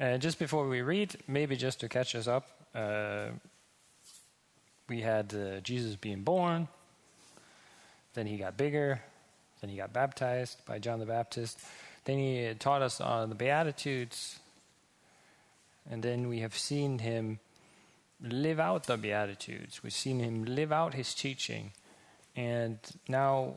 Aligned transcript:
Uh, 0.00 0.16
just 0.16 0.38
before 0.38 0.66
we 0.66 0.80
read, 0.80 1.14
maybe 1.28 1.56
just 1.56 1.80
to 1.80 1.88
catch 1.88 2.14
us 2.14 2.26
up, 2.26 2.48
uh, 2.74 3.26
we 4.88 5.02
had 5.02 5.34
uh, 5.34 5.60
Jesus 5.60 5.94
being 5.96 6.22
born, 6.22 6.68
then 8.14 8.26
he 8.26 8.38
got 8.38 8.56
bigger, 8.56 9.02
then 9.60 9.68
he 9.68 9.76
got 9.76 9.92
baptized 9.92 10.64
by 10.64 10.78
John 10.78 11.00
the 11.00 11.06
Baptist, 11.06 11.60
then 12.06 12.16
he 12.16 12.54
taught 12.58 12.80
us 12.80 12.98
on 12.98 13.28
the 13.28 13.34
Beatitudes, 13.34 14.38
and 15.90 16.02
then 16.02 16.28
we 16.28 16.40
have 16.40 16.56
seen 16.56 17.00
him 17.00 17.38
live 18.22 18.58
out 18.58 18.84
the 18.84 18.96
Beatitudes. 18.96 19.82
We've 19.82 19.92
seen 19.92 20.18
him 20.20 20.44
live 20.44 20.72
out 20.72 20.94
his 20.94 21.14
teaching. 21.14 21.72
And 22.36 22.78
now 23.08 23.56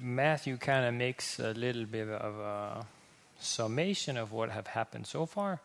Matthew 0.00 0.56
kind 0.56 0.84
of 0.84 0.94
makes 0.94 1.38
a 1.38 1.52
little 1.52 1.84
bit 1.84 2.08
of 2.08 2.34
a 2.38 2.86
summation 3.40 4.16
of 4.16 4.32
what 4.32 4.50
have 4.50 4.68
happened 4.68 5.06
so 5.06 5.26
far, 5.26 5.60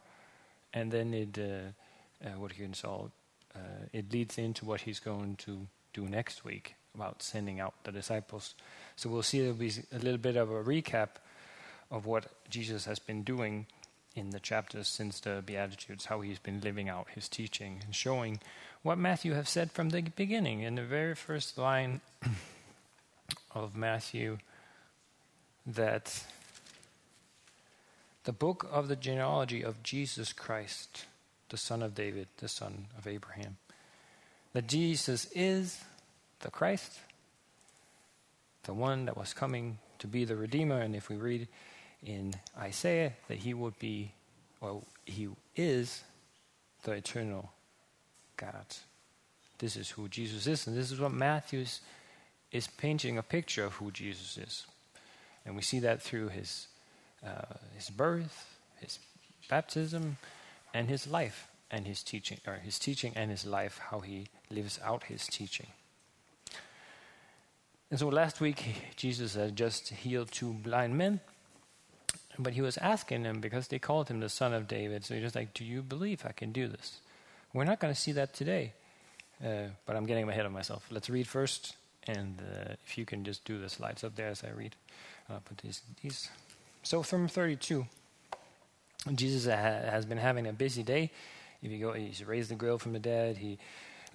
and 0.73 0.91
then 0.91 1.13
it 1.13 1.37
uh, 1.37 2.25
uh, 2.25 2.39
what 2.39 2.55
can 2.55 2.73
call 2.73 3.11
uh, 3.55 3.59
it 3.93 4.11
leads 4.11 4.37
into 4.37 4.65
what 4.65 4.81
he's 4.81 4.99
going 4.99 5.35
to 5.37 5.67
do 5.93 6.07
next 6.07 6.43
week 6.43 6.75
about 6.93 7.21
sending 7.21 7.59
out 7.59 7.73
the 7.83 7.91
disciples. 7.91 8.55
So 8.95 9.09
we'll 9.09 9.23
see 9.23 9.39
there'll 9.39 9.55
be 9.55 9.71
a 9.93 9.99
little 9.99 10.17
bit 10.17 10.35
of 10.35 10.49
a 10.49 10.63
recap 10.63 11.09
of 11.91 12.05
what 12.05 12.25
Jesus 12.49 12.85
has 12.85 12.99
been 12.99 13.23
doing 13.23 13.67
in 14.15 14.29
the 14.29 14.39
chapters 14.39 14.87
since 14.87 15.19
the 15.19 15.43
Beatitudes, 15.45 16.05
how 16.05 16.21
he's 16.21 16.39
been 16.39 16.61
living 16.61 16.89
out 16.89 17.07
his 17.13 17.27
teaching 17.27 17.81
and 17.85 17.93
showing 17.93 18.39
what 18.81 18.97
Matthew 18.97 19.33
has 19.33 19.49
said 19.49 19.71
from 19.71 19.89
the 19.89 20.01
beginning. 20.01 20.61
In 20.61 20.75
the 20.75 20.83
very 20.83 21.15
first 21.15 21.57
line 21.57 22.01
of 23.51 23.75
Matthew, 23.75 24.37
that 25.65 26.23
the 28.25 28.33
book 28.33 28.67
of 28.71 28.87
the 28.87 28.95
genealogy 28.95 29.63
of 29.63 29.81
Jesus 29.83 30.33
Christ, 30.33 31.05
the 31.49 31.57
son 31.57 31.81
of 31.81 31.95
David, 31.95 32.27
the 32.37 32.47
son 32.47 32.87
of 32.97 33.07
Abraham. 33.07 33.57
That 34.53 34.67
Jesus 34.67 35.27
is 35.33 35.83
the 36.39 36.49
Christ, 36.49 36.99
the 38.63 38.73
one 38.73 39.05
that 39.05 39.17
was 39.17 39.33
coming 39.33 39.77
to 39.99 40.07
be 40.07 40.25
the 40.25 40.35
Redeemer. 40.35 40.81
And 40.81 40.95
if 40.95 41.07
we 41.07 41.15
read 41.15 41.47
in 42.03 42.33
Isaiah, 42.57 43.13
that 43.27 43.39
he 43.39 43.53
would 43.53 43.77
be, 43.79 44.11
well, 44.59 44.83
he 45.05 45.29
is 45.55 46.03
the 46.83 46.93
eternal 46.93 47.51
God. 48.37 48.65
This 49.59 49.75
is 49.75 49.91
who 49.91 50.09
Jesus 50.09 50.47
is, 50.47 50.67
and 50.67 50.75
this 50.75 50.91
is 50.91 50.99
what 50.99 51.13
Matthew 51.13 51.63
is 52.51 52.67
painting 52.77 53.17
a 53.17 53.23
picture 53.23 53.65
of 53.65 53.73
who 53.73 53.91
Jesus 53.91 54.37
is. 54.37 54.65
And 55.45 55.55
we 55.55 55.61
see 55.61 55.79
that 55.79 56.01
through 56.01 56.29
his 56.29 56.67
uh, 57.23 57.55
his 57.75 57.89
birth, 57.89 58.57
his 58.79 58.99
baptism, 59.49 60.17
and 60.73 60.89
his 60.89 61.07
life 61.07 61.47
and 61.71 61.87
his 61.87 62.03
teaching, 62.03 62.39
or 62.47 62.55
his 62.55 62.79
teaching 62.79 63.13
and 63.15 63.31
his 63.31 63.45
life, 63.45 63.79
how 63.89 63.99
he 63.99 64.27
lives 64.49 64.79
out 64.83 65.03
his 65.03 65.27
teaching. 65.27 65.67
And 67.89 67.99
so 67.99 68.07
last 68.07 68.41
week, 68.41 68.63
Jesus 68.95 69.35
had 69.35 69.55
just 69.55 69.89
healed 69.89 70.31
two 70.31 70.53
blind 70.53 70.97
men, 70.97 71.19
but 72.37 72.53
he 72.53 72.61
was 72.61 72.77
asking 72.77 73.23
them 73.23 73.39
because 73.39 73.67
they 73.67 73.79
called 73.79 74.09
him 74.09 74.19
the 74.19 74.29
son 74.29 74.53
of 74.53 74.67
David. 74.67 75.05
So 75.05 75.13
he's 75.13 75.23
just 75.23 75.35
like, 75.35 75.53
Do 75.53 75.63
you 75.63 75.81
believe 75.81 76.25
I 76.25 76.31
can 76.31 76.51
do 76.51 76.67
this? 76.67 76.99
We're 77.53 77.63
not 77.63 77.79
going 77.79 77.93
to 77.93 77.99
see 77.99 78.11
that 78.13 78.33
today, 78.33 78.73
uh, 79.43 79.69
but 79.85 79.95
I'm 79.95 80.05
getting 80.05 80.27
ahead 80.27 80.45
of 80.45 80.51
myself. 80.51 80.85
Let's 80.91 81.09
read 81.09 81.27
first, 81.27 81.75
and 82.05 82.41
uh, 82.41 82.73
if 82.85 82.97
you 82.97 83.05
can 83.05 83.23
just 83.23 83.45
do 83.45 83.59
the 83.59 83.69
slides 83.69 84.03
up 84.03 84.15
there 84.15 84.27
as 84.27 84.43
I 84.43 84.49
read. 84.49 84.75
I'll 85.29 85.39
put 85.39 85.59
these, 85.59 85.81
these 86.01 86.29
so 86.85 87.01
from 87.01 87.27
32, 87.27 87.83
Jesus 89.15 89.51
has 89.51 90.05
been 90.05 90.19
having 90.19 90.45
a 90.45 90.53
busy 90.53 90.83
day. 90.83 91.11
If 91.63 91.71
you 91.71 91.79
go, 91.79 91.93
he's 91.93 92.23
raised 92.23 92.51
the 92.51 92.55
girl 92.55 92.77
from 92.77 92.93
the 92.93 92.99
dead. 92.99 93.37
He, 93.37 93.57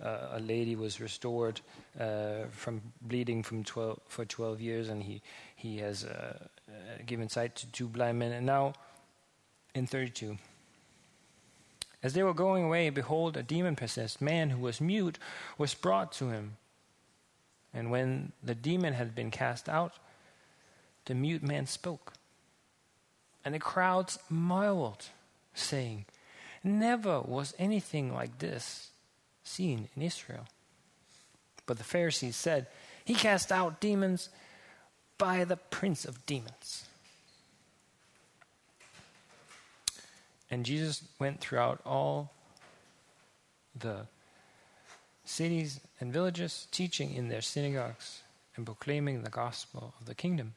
uh, 0.00 0.28
a 0.34 0.40
lady 0.40 0.76
was 0.76 1.00
restored 1.00 1.60
uh, 1.98 2.44
from 2.52 2.80
bleeding 3.02 3.42
from 3.42 3.64
12, 3.64 3.98
for 4.06 4.24
12 4.24 4.60
years, 4.60 4.88
and 4.88 5.02
he 5.02 5.20
he 5.56 5.78
has 5.78 6.04
uh, 6.04 6.38
uh, 6.68 6.72
given 7.06 7.28
sight 7.28 7.56
to 7.56 7.66
two 7.72 7.88
blind 7.88 8.20
men. 8.20 8.30
And 8.30 8.46
now, 8.46 8.74
in 9.74 9.88
32, 9.88 10.38
as 12.04 12.14
they 12.14 12.22
were 12.22 12.32
going 12.32 12.66
away, 12.66 12.88
behold, 12.90 13.36
a 13.36 13.42
demon 13.42 13.74
possessed 13.74 14.20
man 14.20 14.50
who 14.50 14.60
was 14.60 14.80
mute 14.80 15.18
was 15.58 15.74
brought 15.74 16.12
to 16.12 16.30
him. 16.30 16.56
And 17.74 17.90
when 17.90 18.30
the 18.44 18.54
demon 18.54 18.94
had 18.94 19.16
been 19.16 19.32
cast 19.32 19.68
out, 19.68 19.94
the 21.06 21.14
mute 21.16 21.42
man 21.42 21.66
spoke. 21.66 22.12
And 23.44 23.54
the 23.54 23.58
crowds 23.58 24.18
marveled, 24.28 25.06
saying, 25.54 26.04
Never 26.62 27.20
was 27.20 27.54
anything 27.58 28.12
like 28.12 28.38
this 28.38 28.90
seen 29.42 29.88
in 29.96 30.02
Israel. 30.02 30.46
But 31.66 31.78
the 31.78 31.84
Pharisees 31.84 32.36
said, 32.36 32.66
He 33.04 33.14
cast 33.14 33.50
out 33.50 33.80
demons 33.80 34.28
by 35.16 35.44
the 35.44 35.56
prince 35.56 36.04
of 36.04 36.24
demons. 36.26 36.86
And 40.50 40.66
Jesus 40.66 41.04
went 41.18 41.40
throughout 41.40 41.80
all 41.86 42.32
the 43.78 44.06
cities 45.24 45.80
and 46.00 46.12
villages, 46.12 46.66
teaching 46.72 47.14
in 47.14 47.28
their 47.28 47.40
synagogues 47.40 48.22
and 48.56 48.66
proclaiming 48.66 49.22
the 49.22 49.30
gospel 49.30 49.94
of 50.00 50.06
the 50.06 50.14
kingdom 50.14 50.54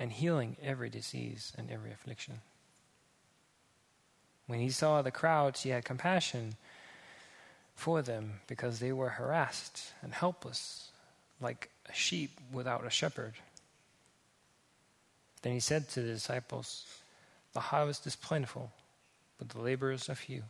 and 0.00 0.10
healing 0.10 0.56
every 0.62 0.88
disease 0.88 1.52
and 1.58 1.70
every 1.70 1.92
affliction. 1.92 2.40
When 4.46 4.58
he 4.58 4.70
saw 4.70 5.02
the 5.02 5.10
crowds, 5.10 5.62
he 5.62 5.68
had 5.68 5.84
compassion 5.84 6.54
for 7.74 8.00
them 8.00 8.40
because 8.46 8.80
they 8.80 8.92
were 8.92 9.10
harassed 9.10 9.92
and 10.02 10.14
helpless, 10.14 10.90
like 11.38 11.68
a 11.88 11.92
sheep 11.92 12.40
without 12.50 12.86
a 12.86 12.90
shepherd. 12.90 13.34
Then 15.42 15.52
he 15.52 15.60
said 15.60 15.88
to 15.90 16.00
the 16.00 16.14
disciples, 16.14 16.86
The 17.52 17.60
harvest 17.60 18.06
is 18.06 18.16
plentiful, 18.16 18.72
but 19.38 19.50
the 19.50 19.60
laborers 19.60 20.08
are 20.08 20.14
few. 20.14 20.44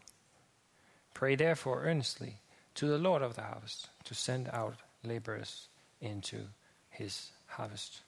Pray 1.12 1.34
therefore 1.34 1.84
earnestly 1.84 2.36
to 2.76 2.86
the 2.86 2.98
Lord 2.98 3.22
of 3.22 3.34
the 3.34 3.42
harvest 3.42 3.88
to 4.04 4.14
send 4.14 4.48
out 4.52 4.76
laborers 5.04 5.66
into 6.00 6.46
his 6.88 7.30
harvest. 7.48 8.00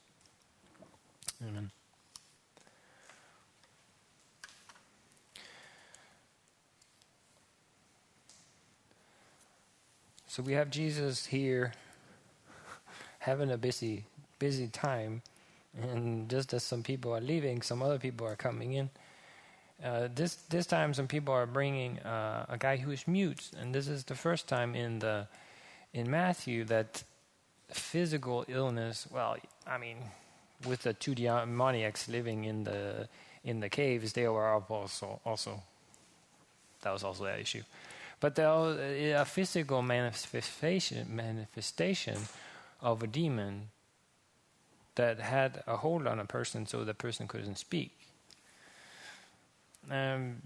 Amen. 1.47 1.71
So 10.29 10.43
we 10.43 10.53
have 10.55 10.71
Jesus 10.71 11.27
here 11.27 11.73
having 13.19 13.51
a 13.51 13.59
busy, 13.59 14.05
busy 14.39 14.69
time, 14.69 15.23
and 15.81 16.29
just 16.29 16.55
as 16.55 16.63
some 16.63 16.83
people 16.83 17.15
are 17.15 17.21
leaving, 17.21 17.63
some 17.63 17.83
other 17.83 17.99
people 17.99 18.27
are 18.27 18.37
coming 18.37 18.73
in. 18.73 18.91
Uh, 19.85 20.09
this 20.15 20.37
this 20.49 20.67
time, 20.67 20.95
some 20.95 21.09
people 21.09 21.35
are 21.35 21.47
bringing 21.47 21.99
uh, 22.01 22.47
a 22.49 22.57
guy 22.57 22.77
who 22.77 22.93
is 22.93 23.09
mute, 23.09 23.51
and 23.59 23.75
this 23.75 23.89
is 23.89 24.05
the 24.05 24.15
first 24.15 24.49
time 24.49 24.75
in 24.75 25.01
the 25.01 25.27
in 25.93 26.11
Matthew 26.11 26.65
that 26.65 27.03
physical 27.71 28.45
illness. 28.49 29.09
Well, 29.11 29.37
I 29.67 29.79
mean, 29.79 29.99
with 30.67 30.83
the 30.83 30.95
two 30.95 31.15
demoniacs 31.15 32.09
living 32.09 32.45
in 32.45 32.65
the 32.65 33.09
in 33.45 33.61
the 33.61 33.69
caves, 33.69 34.13
they 34.13 34.29
were 34.29 34.47
also 34.49 35.21
also 35.25 35.63
that 36.83 36.93
was 36.93 37.05
also 37.05 37.25
that 37.25 37.41
issue. 37.41 37.63
But 38.21 38.37
there 38.37 38.49
was 38.49 38.79
a 38.79 39.25
physical 39.25 39.83
manifestation 39.83 41.15
manifestation 41.15 42.19
of 42.81 43.03
a 43.03 43.07
demon 43.07 43.69
that 44.95 45.21
had 45.21 45.63
a 45.67 45.77
hold 45.77 46.07
on 46.07 46.19
a 46.21 46.25
person, 46.25 46.67
so 46.67 46.85
the 46.85 46.95
person 46.95 47.27
couldn't 47.27 47.57
speak. 47.57 47.93
Um, 49.91 50.43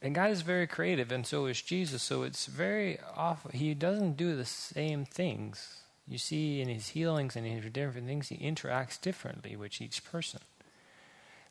and 0.00 0.14
God 0.14 0.30
is 0.30 0.42
very 0.42 0.66
creative, 0.66 1.10
and 1.10 1.26
so 1.26 1.46
is 1.46 1.60
Jesus. 1.62 2.02
So 2.02 2.22
it's 2.22 2.46
very 2.46 2.98
off. 3.16 3.46
He 3.52 3.74
doesn't 3.74 4.16
do 4.16 4.36
the 4.36 4.44
same 4.44 5.04
things 5.04 5.81
you 6.08 6.18
see 6.18 6.60
in 6.60 6.68
his 6.68 6.88
healings 6.88 7.36
and 7.36 7.46
in 7.46 7.62
his 7.62 7.72
different 7.72 8.06
things, 8.06 8.28
he 8.28 8.36
interacts 8.36 9.00
differently 9.00 9.56
with 9.56 9.80
each 9.80 10.04
person. 10.04 10.40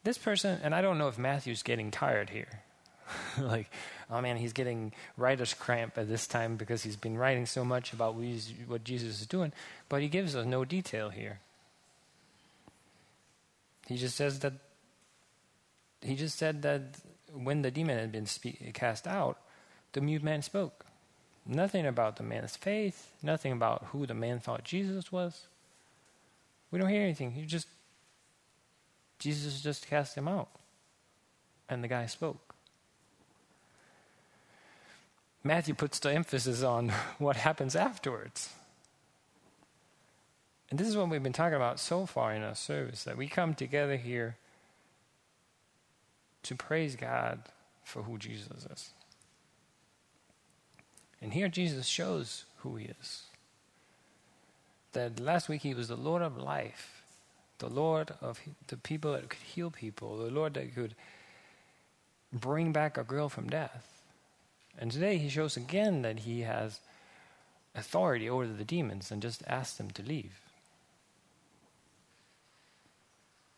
This 0.03 0.17
person, 0.17 0.59
and 0.63 0.73
I 0.73 0.81
don't 0.81 0.97
know 0.97 1.07
if 1.07 1.17
Matthew's 1.17 1.63
getting 1.63 1.91
tired 1.91 2.31
here. 2.31 2.61
like, 3.39 3.69
oh 4.09 4.21
man, 4.21 4.37
he's 4.37 4.53
getting 4.53 4.93
writer's 5.17 5.53
cramp 5.53 5.97
at 5.97 6.07
this 6.07 6.27
time 6.27 6.55
because 6.55 6.83
he's 6.83 6.95
been 6.95 7.17
writing 7.17 7.45
so 7.45 7.63
much 7.63 7.93
about 7.93 8.15
what 8.67 8.83
Jesus 8.83 9.21
is 9.21 9.27
doing, 9.27 9.51
but 9.89 10.01
he 10.01 10.07
gives 10.07 10.35
us 10.35 10.45
no 10.45 10.65
detail 10.65 11.09
here. 11.09 11.39
He 13.87 13.97
just 13.97 14.15
says 14.15 14.39
that, 14.39 14.53
he 16.01 16.15
just 16.15 16.37
said 16.37 16.61
that 16.61 16.81
when 17.33 17.61
the 17.61 17.71
demon 17.71 17.97
had 17.97 18.11
been 18.11 18.25
spe- 18.25 18.73
cast 18.73 19.07
out, 19.07 19.37
the 19.93 20.01
mute 20.01 20.23
man 20.23 20.41
spoke. 20.41 20.85
Nothing 21.45 21.85
about 21.85 22.17
the 22.17 22.23
man's 22.23 22.55
faith, 22.55 23.11
nothing 23.21 23.51
about 23.51 23.87
who 23.91 24.05
the 24.05 24.13
man 24.13 24.39
thought 24.39 24.63
Jesus 24.63 25.11
was. 25.11 25.47
We 26.69 26.79
don't 26.79 26.89
hear 26.89 27.01
anything. 27.01 27.31
He 27.31 27.45
just 27.45 27.67
Jesus 29.19 29.61
just 29.61 29.87
cast 29.87 30.17
him 30.17 30.27
out. 30.27 30.49
And 31.69 31.83
the 31.83 31.87
guy 31.87 32.07
spoke. 32.07 32.55
Matthew 35.43 35.73
puts 35.73 35.99
the 35.99 36.13
emphasis 36.13 36.63
on 36.63 36.89
what 37.17 37.35
happens 37.35 37.75
afterwards. 37.75 38.49
And 40.69 40.79
this 40.79 40.87
is 40.87 40.95
what 40.95 41.09
we've 41.09 41.21
been 41.21 41.33
talking 41.33 41.55
about 41.55 41.79
so 41.79 42.05
far 42.05 42.33
in 42.33 42.43
our 42.43 42.55
service 42.55 43.03
that 43.03 43.17
we 43.17 43.27
come 43.27 43.53
together 43.53 43.97
here 43.97 44.37
to 46.43 46.55
praise 46.55 46.95
God 46.95 47.41
for 47.83 48.03
who 48.03 48.17
Jesus 48.17 48.65
is. 48.65 48.91
And 51.21 51.33
here 51.33 51.47
Jesus 51.47 51.85
shows 51.85 52.45
who 52.57 52.75
he 52.75 52.85
is. 52.85 53.23
That 54.93 55.19
last 55.19 55.47
week 55.47 55.61
he 55.61 55.73
was 55.73 55.87
the 55.87 55.95
Lord 55.95 56.21
of 56.21 56.37
life, 56.37 57.03
the 57.59 57.69
Lord 57.69 58.13
of 58.21 58.39
the 58.67 58.77
people 58.77 59.13
that 59.13 59.29
could 59.29 59.39
heal 59.39 59.71
people, 59.71 60.17
the 60.17 60.31
Lord 60.31 60.55
that 60.55 60.73
could 60.73 60.95
bring 62.33 62.71
back 62.71 62.97
a 62.97 63.03
girl 63.03 63.29
from 63.29 63.49
death. 63.49 64.01
And 64.77 64.91
today 64.91 65.17
he 65.17 65.29
shows 65.29 65.57
again 65.57 66.01
that 66.01 66.19
he 66.19 66.41
has 66.41 66.79
authority 67.75 68.29
over 68.29 68.47
the 68.47 68.65
demons 68.65 69.11
and 69.11 69.21
just 69.21 69.43
asks 69.47 69.77
them 69.77 69.91
to 69.91 70.03
leave. 70.03 70.39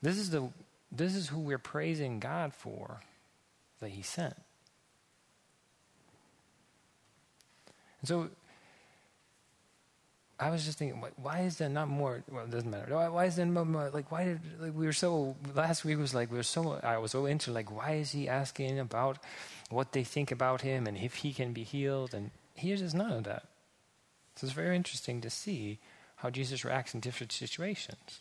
This 0.01 0.17
is 0.17 0.31
the 0.31 0.49
this 0.91 1.15
is 1.15 1.29
who 1.29 1.39
we're 1.39 1.57
praising 1.57 2.19
God 2.19 2.53
for 2.53 3.01
that 3.79 3.89
he 3.89 4.03
sent. 4.03 4.35
And 8.03 8.09
so 8.09 8.29
I 10.37 10.49
was 10.49 10.65
just 10.65 10.77
thinking, 10.77 11.01
why 11.15 11.39
is 11.41 11.57
there 11.57 11.69
not 11.69 11.87
more? 11.87 12.21
Well, 12.29 12.43
it 12.43 12.51
doesn't 12.51 12.69
matter. 12.69 12.93
Why, 12.93 13.07
why 13.07 13.25
is 13.25 13.37
there 13.37 13.45
more? 13.45 13.89
Like, 13.93 14.11
why 14.11 14.25
did 14.25 14.41
like 14.59 14.75
we 14.75 14.85
were 14.85 14.91
so 14.91 15.37
last 15.55 15.85
week 15.85 15.97
was 15.97 16.13
like 16.13 16.29
we 16.29 16.35
were 16.35 16.43
so 16.43 16.81
I 16.83 16.97
was 16.97 17.11
so 17.11 17.25
into 17.25 17.51
like 17.53 17.71
why 17.71 17.93
is 17.93 18.11
he 18.11 18.27
asking 18.27 18.77
about 18.77 19.19
what 19.69 19.93
they 19.93 20.03
think 20.03 20.31
about 20.31 20.61
him 20.61 20.85
and 20.85 20.97
if 20.97 21.15
he 21.15 21.31
can 21.31 21.53
be 21.53 21.63
healed 21.63 22.13
and 22.13 22.31
here's 22.55 22.81
just 22.81 22.93
none 22.93 23.13
of 23.13 23.23
that. 23.23 23.45
So 24.35 24.45
it's 24.47 24.53
very 24.53 24.75
interesting 24.75 25.21
to 25.21 25.29
see 25.29 25.79
how 26.17 26.29
Jesus 26.29 26.65
reacts 26.65 26.93
in 26.93 26.99
different 26.99 27.31
situations. 27.31 28.19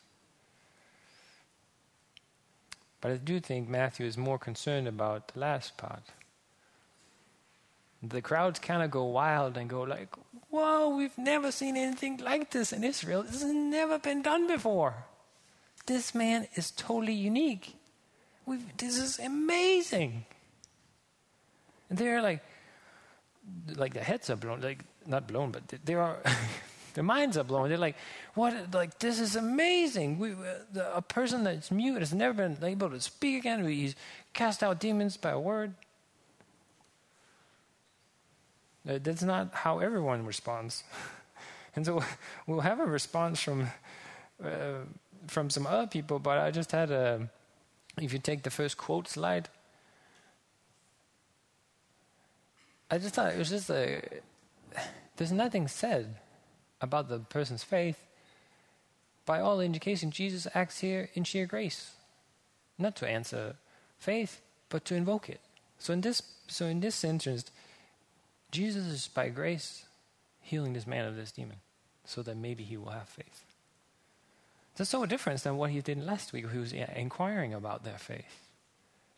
But 3.01 3.11
I 3.11 3.17
do 3.17 3.41
think 3.41 3.69
Matthew 3.69 4.07
is 4.07 4.17
more 4.17 4.39
concerned 4.39 4.87
about 4.87 5.35
the 5.35 5.41
last 5.41 5.77
part. 5.77 6.05
The 8.03 8.21
crowds 8.21 8.59
kind 8.59 8.83
of 8.83 8.91
go 8.91 9.05
wild 9.05 9.57
and 9.57 9.71
go 9.71 9.83
like, 9.83 10.15
"Whoa, 10.51 10.89
we've 10.89 11.17
never 11.17 11.53
seen 11.53 11.77
anything 11.77 12.17
like 12.19 12.51
this 12.51 12.73
in 12.73 12.83
Israel. 12.83 13.23
This 13.23 13.43
has 13.43 13.53
never 13.53 13.99
been 13.99 14.23
done 14.23 14.49
before. 14.49 15.05
This 15.87 16.15
man 16.15 16.49
is 16.55 16.73
totally 16.73 17.15
unique. 17.15 17.77
We've, 18.45 18.77
this 18.77 18.99
is 18.99 19.19
amazing." 19.19 20.25
And 21.89 21.99
they're 21.99 22.23
like, 22.23 22.43
like 23.77 23.95
the 23.95 24.01
heads 24.03 24.31
are 24.31 24.37
blown, 24.37 24.61
like 24.61 24.85
not 25.07 25.29
blown, 25.29 25.53
but 25.53 25.69
they 25.69 25.95
are. 25.95 26.19
Their 26.95 27.05
minds 27.05 27.39
are 27.39 27.45
blown. 27.45 27.69
They're 27.69 27.79
like, 27.79 27.97
"What? 28.35 28.75
Like 28.75 28.99
this 28.99 29.21
is 29.21 29.37
amazing! 29.37 30.19
We, 30.19 30.33
uh, 30.33 30.91
a 30.93 31.03
person 31.03 31.45
that's 31.45 31.71
mute 31.71 32.01
has 32.01 32.13
never 32.13 32.35
been 32.35 32.59
able 32.63 32.91
to 32.91 33.01
speak 33.01 33.39
again. 33.39 33.65
He's 33.65 33.95
cast 34.33 34.63
out 34.63 34.81
demons 34.81 35.17
by 35.17 35.31
a 35.31 35.39
word." 35.41 35.75
That's 38.85 39.23
not 39.23 39.55
how 39.55 39.79
everyone 39.79 40.27
responds, 40.27 40.85
and 41.77 41.87
so 41.87 42.03
we'll 42.47 42.61
have 42.61 42.81
a 42.81 42.87
response 42.87 43.41
from 43.41 43.69
uh, 44.45 44.85
from 45.27 45.51
some 45.51 45.67
other 45.67 45.87
people. 45.87 46.19
But 46.19 46.39
I 46.39 46.51
just 46.51 46.73
had 46.73 46.91
a. 46.91 47.29
If 48.01 48.13
you 48.13 48.19
take 48.19 48.43
the 48.43 48.51
first 48.51 48.77
quote 48.77 49.07
slide, 49.07 49.49
I 52.91 52.99
just 52.99 53.15
thought 53.15 53.33
it 53.33 53.39
was 53.39 53.51
just 53.51 53.71
a. 53.71 54.03
There's 55.17 55.33
nothing 55.33 55.69
said 55.69 56.17
about 56.81 57.09
the 57.09 57.21
person's 57.21 57.63
faith, 57.63 58.03
by 59.25 59.41
all 59.41 59.61
indication, 59.61 60.11
Jesus 60.11 60.47
acts 60.55 60.81
here 60.81 61.09
in 61.15 61.25
sheer 61.25 61.47
grace, 61.47 61.93
not 62.77 62.97
to 62.97 63.09
answer 63.09 63.57
faith, 63.99 64.41
but 64.69 64.85
to 64.87 64.95
invoke 64.97 65.29
it. 65.29 65.41
So 65.79 65.93
in 65.93 66.01
this, 66.01 66.23
so 66.49 66.67
in 66.67 66.81
this 66.81 67.05
instance, 67.05 67.45
Jesus 68.53 68.87
is 68.87 69.09
by 69.09 69.31
grace 69.31 69.87
healing 70.41 70.75
this 70.75 70.87
man 70.87 71.07
of 71.07 71.17
this 71.17 71.33
demon, 71.33 71.57
so 72.05 72.23
that 72.23 72.37
maybe 72.37 72.63
he 72.63 72.77
will 72.77 72.91
have 72.91 73.09
faith. 73.09 73.45
That's 74.77 74.91
so 74.91 75.07
different 75.07 75.43
than 75.43 75.57
what 75.57 75.71
he 75.71 75.81
did 75.81 76.03
last 76.05 76.33
week, 76.33 76.51
he 76.51 76.59
was 76.59 76.73
inquiring 76.73 77.55
about 77.55 77.83
their 77.83 77.99
faith, 77.99 78.47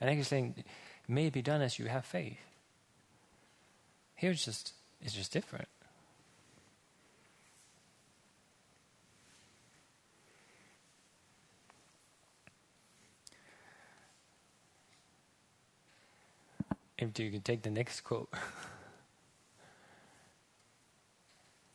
and 0.00 0.08
actually 0.08 0.25
saying, 0.25 0.64
"May 1.08 1.26
it 1.26 1.32
be 1.32 1.42
done 1.42 1.60
as 1.60 1.78
you 1.78 1.88
have 1.88 2.06
faith." 2.06 2.38
Here 4.14 4.31
it's 4.31 4.44
just 4.44 4.72
it's 5.02 5.14
just 5.14 5.32
different. 5.32 5.69
if 16.96 17.19
you 17.19 17.31
can 17.31 17.42
take 17.42 17.62
the 17.62 17.70
next 17.70 18.00
quote. 18.02 18.32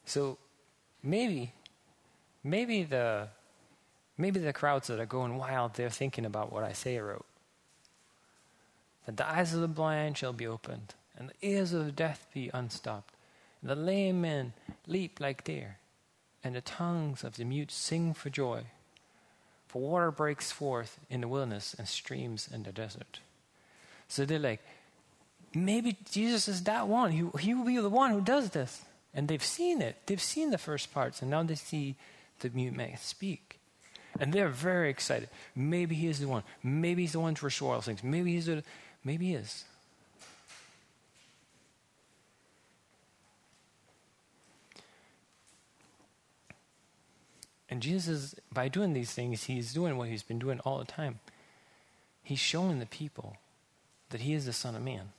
so 0.09 0.39
maybe, 1.03 1.53
maybe 2.44 2.81
the, 2.81 3.27
maybe 4.17 4.39
the 4.39 4.51
crowds 4.51 4.88
that 4.88 5.00
are 5.00 5.06
going 5.06 5.38
wild, 5.38 5.75
they're 5.75 5.91
thinking 5.91 6.25
about 6.25 6.51
what 6.51 6.63
Isaiah 6.63 7.03
wrote. 7.03 7.27
That 9.06 9.17
the 9.17 9.29
eyes 9.29 9.53
of 9.53 9.61
the 9.61 9.67
blind 9.67 10.17
shall 10.17 10.33
be 10.33 10.47
opened, 10.47 10.95
and 11.15 11.29
the 11.29 11.47
ears 11.47 11.73
of 11.73 11.85
the 11.85 11.91
deaf 11.91 12.25
be 12.33 12.50
unstopped. 12.56 13.13
And 13.61 13.69
the 13.69 13.75
lame 13.75 14.21
men 14.21 14.53
leap 14.88 15.19
like 15.19 15.44
deer, 15.44 15.77
and 16.44 16.56
the 16.56 16.61
tongues 16.61 17.23
of 17.23 17.38
the 17.38 17.45
mute 17.45 17.71
sing 17.71 18.15
for 18.15 18.31
joy. 18.31 18.63
For 19.67 19.79
water 19.79 20.09
breaks 20.09 20.51
forth 20.51 20.97
in 21.11 21.21
the 21.21 21.27
wilderness 21.27 21.75
and 21.77 21.88
streams 21.88 22.50
in 22.51 22.63
the 22.63 22.71
desert. 22.71 23.19
So 24.07 24.25
they're 24.25 24.39
like, 24.39 24.61
maybe 25.53 25.97
Jesus 26.09 26.47
is 26.47 26.63
that 26.63 26.88
one. 26.88 27.11
He, 27.11 27.29
he 27.39 27.53
will 27.53 27.65
be 27.65 27.77
the 27.77 27.89
one 27.89 28.09
who 28.09 28.21
does 28.21 28.50
this. 28.50 28.81
And 29.13 29.27
they've 29.27 29.44
seen 29.44 29.81
it. 29.81 29.97
They've 30.06 30.21
seen 30.21 30.51
the 30.51 30.57
first 30.57 30.94
parts, 30.94 31.21
and 31.21 31.31
now 31.31 31.44
they 31.44 31.56
see 31.56 31.95
the 32.39 32.50
mute 32.50 32.75
man 32.75 32.97
speak. 32.97 33.59
And 34.19 34.33
they're 34.33 34.50
very 34.50 34.89
excited. 34.89 35.29
Maybe 35.56 35.95
he 35.95 36.07
is 36.07 36.19
the 36.19 36.27
one. 36.27 36.44
Maybe 36.63 37.03
he's 37.03 37.13
the 37.13 37.19
one 37.19 37.35
to 37.35 37.45
restore 37.45 37.75
all 37.75 37.81
things. 37.81 38.04
Maybe 38.04 38.33
he's 38.33 38.45
the, 38.45 38.63
maybe 39.04 39.28
he 39.28 39.33
is. 39.35 39.66
And 47.69 47.81
Jesus, 47.81 48.33
by 48.51 48.68
doing 48.68 48.94
these 48.94 49.11
things, 49.11 49.44
he's 49.44 49.73
doing 49.73 49.95
what 49.97 50.09
he's 50.09 50.23
been 50.23 50.39
doing 50.39 50.59
all 50.61 50.80
the 50.80 50.85
time. 50.85 51.19
He's 52.23 52.39
showing 52.39 52.80
the 52.80 52.87
people 52.87 53.37
that 54.09 54.21
he 54.21 54.33
is 54.33 54.45
the 54.45 54.54
Son 54.54 54.75
of 54.75 54.81
Man. 54.81 55.09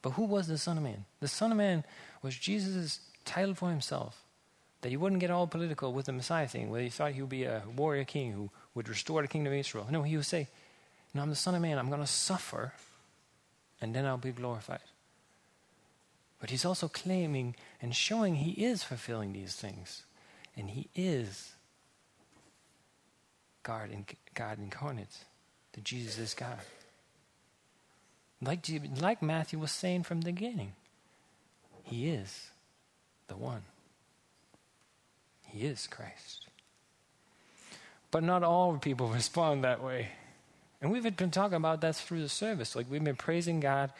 But 0.00 0.10
who 0.10 0.24
was 0.24 0.48
the 0.48 0.58
Son 0.58 0.78
of 0.78 0.82
Man? 0.82 1.04
The 1.20 1.28
Son 1.28 1.50
of 1.52 1.58
Man 1.58 1.84
was 2.22 2.36
Jesus' 2.36 3.00
title 3.24 3.54
for 3.54 3.70
himself. 3.70 4.22
That 4.82 4.90
he 4.90 4.96
wouldn't 4.96 5.20
get 5.20 5.30
all 5.30 5.46
political 5.46 5.92
with 5.92 6.06
the 6.06 6.12
Messiah 6.12 6.46
thing, 6.46 6.70
where 6.70 6.82
he 6.82 6.90
thought 6.90 7.12
he 7.12 7.22
would 7.22 7.30
be 7.30 7.44
a 7.44 7.62
warrior 7.74 8.04
king 8.04 8.32
who 8.32 8.50
would 8.74 8.88
restore 8.88 9.22
the 9.22 9.28
kingdom 9.28 9.52
of 9.52 9.58
Israel. 9.58 9.86
No, 9.90 10.02
he 10.02 10.16
would 10.16 10.26
say, 10.26 10.48
No, 11.14 11.22
I'm 11.22 11.30
the 11.30 11.36
Son 11.36 11.54
of 11.54 11.62
Man. 11.62 11.78
I'm 11.78 11.88
going 11.88 12.00
to 12.00 12.06
suffer, 12.06 12.74
and 13.80 13.94
then 13.94 14.04
I'll 14.04 14.18
be 14.18 14.32
glorified. 14.32 14.80
But 16.38 16.50
he's 16.50 16.66
also 16.66 16.88
claiming 16.88 17.56
and 17.80 17.96
showing 17.96 18.34
he 18.34 18.50
is 18.50 18.82
fulfilling 18.82 19.32
these 19.32 19.54
things. 19.54 20.02
And 20.56 20.70
he 20.70 20.88
is 20.94 21.54
God, 23.62 23.88
God 24.34 24.58
incarnate, 24.58 25.24
that 25.72 25.84
Jesus 25.84 26.18
is 26.18 26.34
God. 26.34 26.58
Like, 28.42 28.68
like 29.00 29.22
Matthew 29.22 29.58
was 29.58 29.72
saying 29.72 30.02
from 30.02 30.20
the 30.20 30.32
beginning, 30.32 30.72
he 31.82 32.10
is 32.10 32.50
the 33.28 33.36
one. 33.36 33.62
He 35.46 35.66
is 35.66 35.86
Christ. 35.86 36.48
But 38.10 38.22
not 38.22 38.42
all 38.42 38.76
people 38.78 39.08
respond 39.14 39.64
that 39.64 39.82
way. 39.82 40.08
And 40.80 40.92
we've 40.92 41.16
been 41.16 41.30
talking 41.30 41.56
about 41.56 41.80
that 41.80 41.96
through 41.96 42.22
the 42.22 42.28
service. 42.28 42.76
Like 42.76 42.90
we've 42.90 43.02
been 43.02 43.16
praising 43.16 43.60
God 43.60 43.90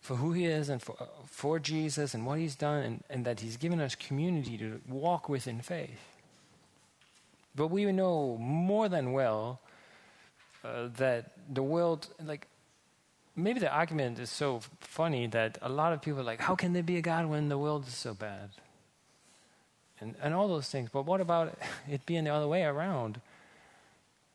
for 0.00 0.16
who 0.16 0.32
He 0.32 0.44
is 0.44 0.68
and 0.68 0.82
for, 0.82 0.96
for 1.26 1.58
Jesus 1.58 2.14
and 2.14 2.26
what 2.26 2.38
He's 2.38 2.54
done, 2.54 2.82
and, 2.84 3.04
and 3.08 3.24
that 3.24 3.40
He's 3.40 3.56
given 3.56 3.80
us 3.80 3.94
community 3.94 4.58
to 4.58 4.80
walk 4.86 5.28
with 5.28 5.48
in 5.48 5.60
faith. 5.62 6.18
But 7.56 7.68
we 7.68 7.90
know 7.90 8.36
more 8.38 8.88
than 8.88 9.12
well 9.12 9.60
uh, 10.64 10.88
that 10.98 11.32
the 11.52 11.62
world, 11.62 12.08
like 12.22 12.46
maybe 13.36 13.60
the 13.60 13.72
argument 13.72 14.18
is 14.18 14.30
so 14.30 14.60
funny 14.80 15.26
that 15.28 15.58
a 15.62 15.68
lot 15.68 15.92
of 15.92 16.02
people 16.02 16.20
are 16.20 16.24
like, 16.24 16.40
how 16.40 16.54
can 16.54 16.72
there 16.72 16.82
be 16.82 16.96
a 16.96 17.02
God 17.02 17.26
when 17.26 17.48
the 17.48 17.58
world 17.58 17.86
is 17.86 17.94
so 17.94 18.14
bad? 18.14 18.50
And, 20.00 20.14
and 20.22 20.34
all 20.34 20.48
those 20.48 20.68
things. 20.68 20.90
But 20.92 21.06
what 21.06 21.20
about 21.20 21.56
it 21.88 22.04
being 22.06 22.24
the 22.24 22.30
other 22.30 22.48
way 22.48 22.64
around? 22.64 23.20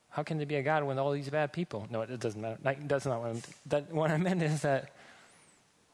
How 0.09 0.23
can 0.23 0.37
there 0.37 0.47
be 0.47 0.55
a 0.55 0.63
God 0.63 0.83
when 0.83 0.97
all 0.97 1.11
these 1.11 1.29
bad 1.29 1.53
people? 1.53 1.87
No, 1.89 2.01
it 2.01 2.19
doesn't 2.19 2.41
matter. 2.41 2.57
Like, 2.63 2.87
that's 2.87 3.05
not 3.05 3.21
what, 3.21 3.29
I'm, 3.29 3.41
that, 3.67 3.91
what 3.93 4.11
I 4.11 4.17
meant 4.17 4.41
is 4.41 4.61
that, 4.61 4.91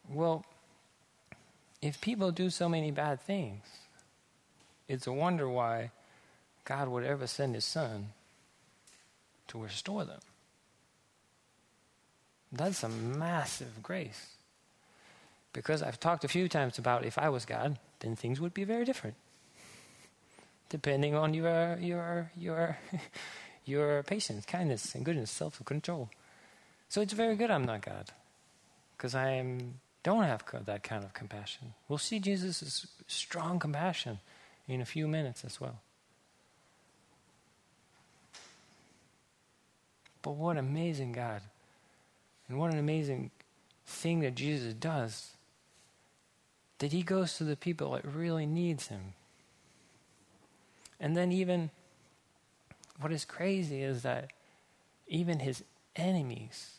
well, 0.10 0.46
if 1.82 2.00
people 2.00 2.32
do 2.32 2.50
so 2.50 2.70
many 2.70 2.92
bad 2.92 3.22
things, 3.22 3.64
it's 4.88 5.08
a 5.08 5.12
wonder 5.12 5.50
why 5.50 5.92
God 6.64 6.88
would 6.88 7.04
ever 7.04 7.28
send 7.28 7.56
his 7.56 7.66
son 7.66 8.10
to 9.48 9.62
restore 9.62 10.06
them. 10.06 10.20
That's 12.52 12.84
a 12.84 12.90
massive 12.90 13.82
grace. 13.84 14.36
Because 15.54 15.82
I've 15.82 16.00
talked 16.00 16.24
a 16.24 16.28
few 16.28 16.48
times 16.50 16.78
about 16.78 17.06
if 17.06 17.18
I 17.18 17.30
was 17.30 17.46
God, 17.46 17.80
then 18.00 18.16
things 18.16 18.42
would 18.42 18.54
be 18.54 18.64
very 18.64 18.86
different. 18.86 19.16
Depending 20.70 21.16
on 21.16 21.34
your 21.34 21.78
your 21.80 22.32
your 22.36 22.78
your 23.66 24.04
patience, 24.04 24.46
kindness, 24.46 24.96
and 24.96 25.06
goodness, 25.06 25.32
self-control. 25.32 26.10
So 26.90 27.02
it's 27.02 27.14
very 27.14 27.36
good 27.36 27.52
I'm 27.52 27.66
not 27.66 27.82
God. 27.82 28.12
Because 28.96 29.16
I 29.16 29.32
am, 29.32 29.80
don't 30.04 30.24
have 30.24 30.44
that 30.66 30.84
kind 30.84 31.04
of 31.04 31.14
compassion. 31.14 31.74
We'll 31.88 31.98
see 31.98 32.20
Jesus' 32.20 32.88
strong 33.08 33.60
compassion 33.60 34.20
in 34.68 34.82
a 34.82 34.86
few 34.86 35.08
minutes 35.08 35.44
as 35.44 35.60
well. 35.60 35.82
But 40.22 40.32
what 40.32 40.58
amazing 40.58 41.12
God. 41.12 41.42
And 42.48 42.60
what 42.60 42.72
an 42.72 42.80
amazing 42.80 43.32
thing 43.86 44.20
that 44.22 44.36
Jesus 44.36 44.74
does. 44.74 45.32
That 46.80 46.92
he 46.92 47.04
goes 47.04 47.38
to 47.38 47.44
the 47.44 47.56
people 47.56 47.92
that 47.92 48.06
really 48.06 48.46
needs 48.46 48.88
him. 48.88 49.14
And 51.00 51.16
then 51.16 51.32
even 51.32 51.72
what 53.00 53.12
is 53.12 53.26
crazy 53.26 53.82
is 53.82 54.04
that 54.04 54.32
even 55.08 55.40
his 55.40 55.64
enemies, 55.96 56.78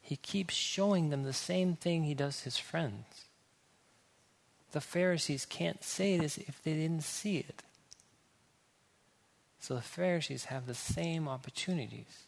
he 0.00 0.16
keeps 0.16 0.54
showing 0.54 1.10
them 1.10 1.22
the 1.22 1.32
same 1.32 1.74
thing 1.74 2.04
he 2.04 2.14
does 2.14 2.40
his 2.40 2.58
friends. 2.58 3.26
The 4.72 4.80
Pharisees 4.80 5.46
can't 5.46 5.82
say 5.82 6.18
this 6.18 6.38
if 6.38 6.62
they 6.62 6.74
didn't 6.74 7.04
see 7.04 7.38
it. 7.38 7.62
So 9.58 9.74
the 9.74 9.82
Pharisees 9.82 10.44
have 10.44 10.66
the 10.66 10.74
same 10.74 11.26
opportunities 11.26 12.26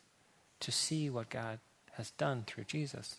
to 0.61 0.73
see 0.73 1.08
what 1.11 1.30
God 1.30 1.58
has 1.99 2.11
done 2.12 2.45
through 2.47 2.64
Jesus. 2.64 3.17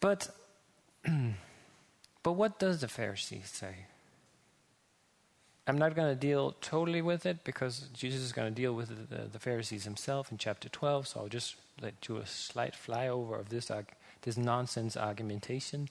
But 0.00 0.28
but 2.22 2.32
what 2.32 2.58
does 2.58 2.80
the 2.80 2.88
Pharisees 2.88 3.48
say? 3.50 3.86
I'm 5.66 5.78
not 5.78 5.94
going 5.94 6.08
to 6.08 6.16
deal 6.16 6.56
totally 6.60 7.00
with 7.02 7.24
it 7.24 7.44
because 7.44 7.88
Jesus 7.94 8.20
is 8.20 8.32
going 8.32 8.52
to 8.52 8.54
deal 8.54 8.74
with 8.74 9.08
the, 9.08 9.28
the, 9.28 9.38
Pharisees 9.38 9.84
himself 9.84 10.32
in 10.32 10.38
chapter 10.38 10.68
12. 10.68 11.06
So 11.06 11.20
I'll 11.20 11.28
just 11.28 11.54
let 11.80 12.00
do 12.00 12.16
a 12.16 12.26
slight 12.26 12.74
flyover 12.74 13.38
of 13.38 13.48
this 13.48 13.70
this 14.22 14.36
nonsense 14.36 14.96
argumentation, 14.96 15.88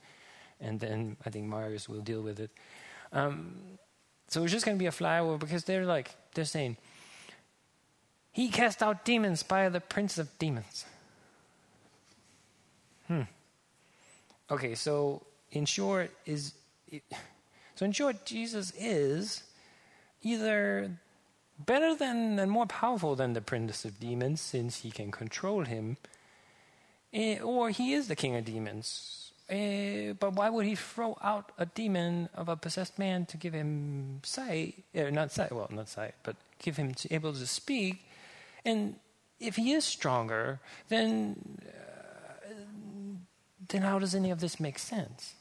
and 0.59 0.81
then 0.81 1.15
I 1.25 1.29
think 1.29 1.47
Marius 1.47 1.87
will 1.87 2.01
deal 2.01 2.21
with 2.21 2.39
it. 2.39 2.51
Um, 3.13 3.55
so 4.27 4.43
it's 4.43 4.51
just 4.51 4.65
going 4.65 4.77
to 4.77 4.79
be 4.79 4.87
a 4.87 4.91
flyover 4.91 5.39
because 5.39 5.63
they're 5.63 5.85
like 5.85 6.15
they're 6.33 6.45
saying 6.45 6.75
he 8.31 8.49
cast 8.49 8.81
out 8.81 9.05
demons 9.05 9.43
by 9.43 9.69
the 9.69 9.81
prince 9.81 10.17
of 10.17 10.37
demons. 10.39 10.85
Hmm. 13.07 13.23
Okay, 14.49 14.75
so 14.75 15.23
in 15.51 15.65
short 15.65 16.11
is 16.25 16.53
so 17.75 17.85
in 17.85 17.91
short 17.91 18.25
Jesus 18.25 18.71
is 18.77 19.43
either 20.23 20.91
better 21.59 21.95
than 21.95 22.39
and 22.39 22.51
more 22.51 22.65
powerful 22.65 23.15
than 23.15 23.33
the 23.33 23.41
prince 23.41 23.85
of 23.85 23.99
demons 23.99 24.41
since 24.41 24.81
he 24.81 24.91
can 24.91 25.11
control 25.11 25.65
him 25.65 25.97
eh, 27.13 27.39
or 27.39 27.69
he 27.69 27.93
is 27.93 28.07
the 28.07 28.15
king 28.15 28.35
of 28.35 28.45
demons 28.45 29.31
eh, 29.49 30.13
but 30.19 30.33
why 30.33 30.49
would 30.49 30.65
he 30.65 30.75
throw 30.75 31.17
out 31.21 31.51
a 31.57 31.65
demon 31.65 32.29
of 32.33 32.49
a 32.49 32.55
possessed 32.55 32.97
man 32.97 33.25
to 33.25 33.37
give 33.37 33.53
him 33.53 34.19
sight 34.23 34.83
uh, 34.95 35.09
not 35.09 35.31
sight 35.31 35.51
well 35.51 35.69
not 35.71 35.89
sight 35.89 36.15
but 36.23 36.35
give 36.59 36.77
him 36.77 36.93
to, 36.93 37.13
able 37.13 37.33
to 37.33 37.45
speak 37.45 38.03
and 38.65 38.95
if 39.39 39.55
he 39.55 39.73
is 39.73 39.83
stronger 39.83 40.59
then 40.89 41.59
uh, 41.65 42.53
then 43.69 43.81
how 43.81 43.99
does 43.99 44.15
any 44.15 44.31
of 44.31 44.39
this 44.39 44.59
make 44.59 44.77
sense 44.77 45.33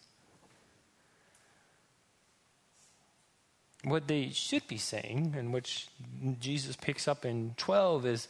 what 3.85 4.09
they 4.09 4.31
should 4.31 4.67
be 4.69 4.77
saying, 4.77 5.35
and 5.37 5.53
which 5.53 5.89
Jesus 6.39 6.77
picks 6.77 7.09
up 7.09 7.25
in 7.25 7.55
12, 7.57 8.07
is 8.07 8.29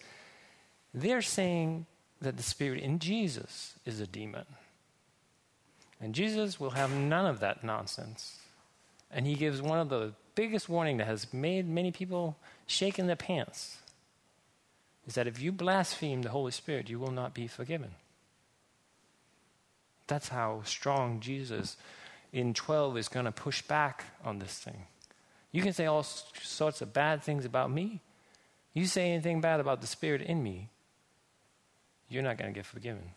they're 0.95 1.23
saying 1.23 1.87
that 2.21 2.37
the 2.37 2.43
spirit 2.43 2.83
in 2.83 2.99
Jesus 2.99 3.75
is 3.85 4.01
a 4.01 4.07
demon. 4.07 4.47
And 6.01 6.15
Jesus 6.15 6.61
will 6.61 6.71
have 6.71 6.93
none 6.93 7.27
of 7.27 7.41
that 7.41 7.65
nonsense. 7.65 8.39
And 9.11 9.27
he 9.27 9.35
gives 9.35 9.61
one 9.61 9.79
of 9.79 9.89
the 9.89 10.13
biggest 10.35 10.69
warning 10.69 10.99
that 10.99 11.07
has 11.07 11.33
made 11.33 11.69
many 11.69 11.91
people 11.91 12.37
shake 12.67 12.99
in 12.99 13.07
their 13.07 13.17
pants 13.17 13.79
is 15.07 15.15
that 15.15 15.27
if 15.27 15.41
you 15.41 15.53
blaspheme 15.53 16.23
the 16.23 16.31
Holy 16.31 16.53
Spirit, 16.53 16.91
you 16.91 16.99
will 16.99 17.11
not 17.11 17.35
be 17.35 17.47
forgiven. 17.47 17.93
That's 20.07 20.29
how 20.29 20.63
strong 20.65 21.21
Jesus 21.21 21.77
in 22.33 22.55
12 22.55 22.99
is 22.99 23.09
going 23.09 23.27
to 23.27 23.33
push 23.33 23.63
back 23.63 24.05
on 24.25 24.39
this 24.39 24.59
thing. 24.59 24.85
You 25.53 25.63
can 25.63 25.73
say 25.73 25.87
all 25.87 26.03
sorts 26.03 26.81
of 26.81 26.93
bad 26.93 27.23
things 27.23 27.45
about 27.45 27.71
me. 27.71 28.01
You 28.73 28.87
say 28.87 29.11
anything 29.11 29.41
bad 29.41 29.61
about 29.61 29.81
the 29.81 29.87
Spirit 29.87 30.23
in 30.23 30.43
me, 30.43 30.69
you're 32.09 32.23
not 32.23 32.39
going 32.39 32.53
to 32.53 32.55
get 32.55 32.67
forgiven. 32.67 33.11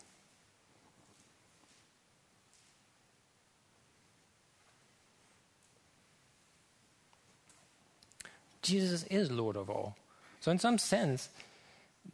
Jesus 8.64 9.04
is 9.04 9.30
Lord 9.30 9.58
of 9.58 9.70
all. 9.70 9.96
So 10.40 10.50
in 10.50 10.58
some 10.58 10.78
sense, 10.78 11.30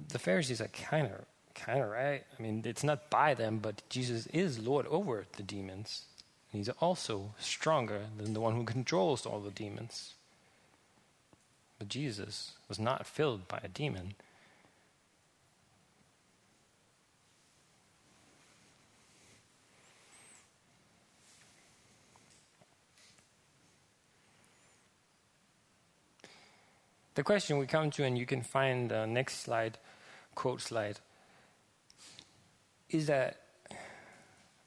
the 0.09 0.19
Pharisees 0.19 0.61
are 0.61 0.67
kind 0.67 1.07
of 1.07 1.25
kind 1.55 1.81
of 1.81 1.89
right. 1.89 2.23
I 2.37 2.41
mean, 2.41 2.63
it's 2.65 2.83
not 2.83 3.09
by 3.09 3.33
them, 3.33 3.59
but 3.59 3.81
Jesus 3.89 4.27
is 4.27 4.59
Lord 4.59 4.87
over 4.87 5.25
the 5.35 5.43
demons. 5.43 6.05
And 6.51 6.59
he's 6.59 6.69
also 6.79 7.33
stronger 7.39 8.03
than 8.17 8.33
the 8.33 8.39
one 8.39 8.55
who 8.55 8.63
controls 8.63 9.25
all 9.25 9.39
the 9.39 9.51
demons. 9.51 10.13
But 11.77 11.89
Jesus 11.89 12.53
was 12.67 12.79
not 12.79 13.05
filled 13.05 13.47
by 13.47 13.59
a 13.63 13.67
demon. 13.67 14.15
The 27.15 27.23
question 27.23 27.57
we 27.57 27.65
come 27.65 27.91
to, 27.91 28.03
and 28.03 28.17
you 28.17 28.25
can 28.25 28.41
find 28.41 28.91
the 28.91 29.05
next 29.05 29.41
slide, 29.41 29.77
quote 30.35 30.61
slide, 30.61 30.99
is 32.89 33.07
that 33.07 33.41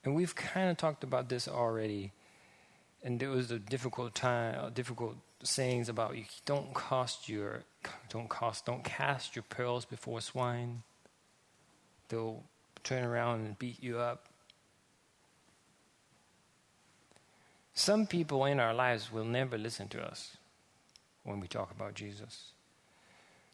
and 0.03 0.15
we've 0.15 0.35
kind 0.35 0.69
of 0.69 0.77
talked 0.77 1.03
about 1.03 1.29
this 1.29 1.47
already, 1.47 2.11
and 3.03 3.21
it 3.21 3.27
was 3.27 3.51
a 3.51 3.59
difficult 3.59 4.13
time, 4.13 4.73
difficult 4.73 5.15
sayings 5.43 5.89
about 5.89 6.15
you 6.15 6.23
don't 6.45 6.73
cast 6.73 7.27
your 7.27 7.63
don't 8.09 8.29
cast 8.29 8.65
don't 8.65 8.83
cast 8.83 9.35
your 9.35 9.43
pearls 9.43 9.85
before 9.85 10.21
swine. 10.21 10.83
They'll 12.09 12.43
turn 12.83 13.03
around 13.03 13.45
and 13.45 13.59
beat 13.59 13.81
you 13.81 13.99
up. 13.99 14.27
Some 17.73 18.05
people 18.05 18.45
in 18.45 18.59
our 18.59 18.73
lives 18.73 19.11
will 19.11 19.25
never 19.25 19.57
listen 19.57 19.87
to 19.89 20.03
us 20.05 20.37
when 21.23 21.39
we 21.39 21.47
talk 21.47 21.71
about 21.71 21.95
Jesus. 21.95 22.51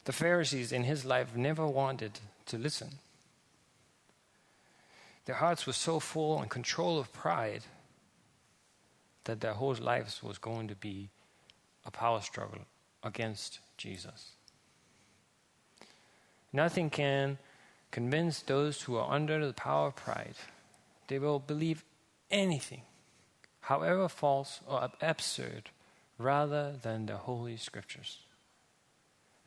The 0.04 0.12
Pharisees 0.12 0.72
in 0.72 0.84
his 0.84 1.04
life 1.04 1.36
never 1.36 1.66
wanted 1.66 2.20
to 2.46 2.58
listen. 2.58 2.98
Their 5.26 5.36
hearts 5.36 5.66
were 5.66 5.72
so 5.72 6.00
full 6.00 6.40
and 6.40 6.50
control 6.50 6.98
of 6.98 7.12
pride 7.12 7.62
that 9.24 9.40
their 9.40 9.52
whole 9.52 9.74
lives 9.74 10.22
was 10.22 10.38
going 10.38 10.68
to 10.68 10.74
be 10.74 11.10
a 11.84 11.90
power 11.90 12.20
struggle 12.20 12.62
against 13.02 13.60
Jesus. 13.76 14.32
Nothing 16.52 16.90
can 16.90 17.38
convince 17.90 18.40
those 18.40 18.82
who 18.82 18.96
are 18.96 19.12
under 19.12 19.46
the 19.46 19.52
power 19.52 19.88
of 19.88 19.96
pride. 19.96 20.34
They 21.08 21.18
will 21.18 21.38
believe 21.38 21.84
anything, 22.30 22.82
however 23.62 24.08
false 24.08 24.60
or 24.66 24.90
absurd, 25.00 25.70
rather 26.20 26.74
than 26.82 27.06
the 27.06 27.16
holy 27.16 27.56
scriptures. 27.56 28.18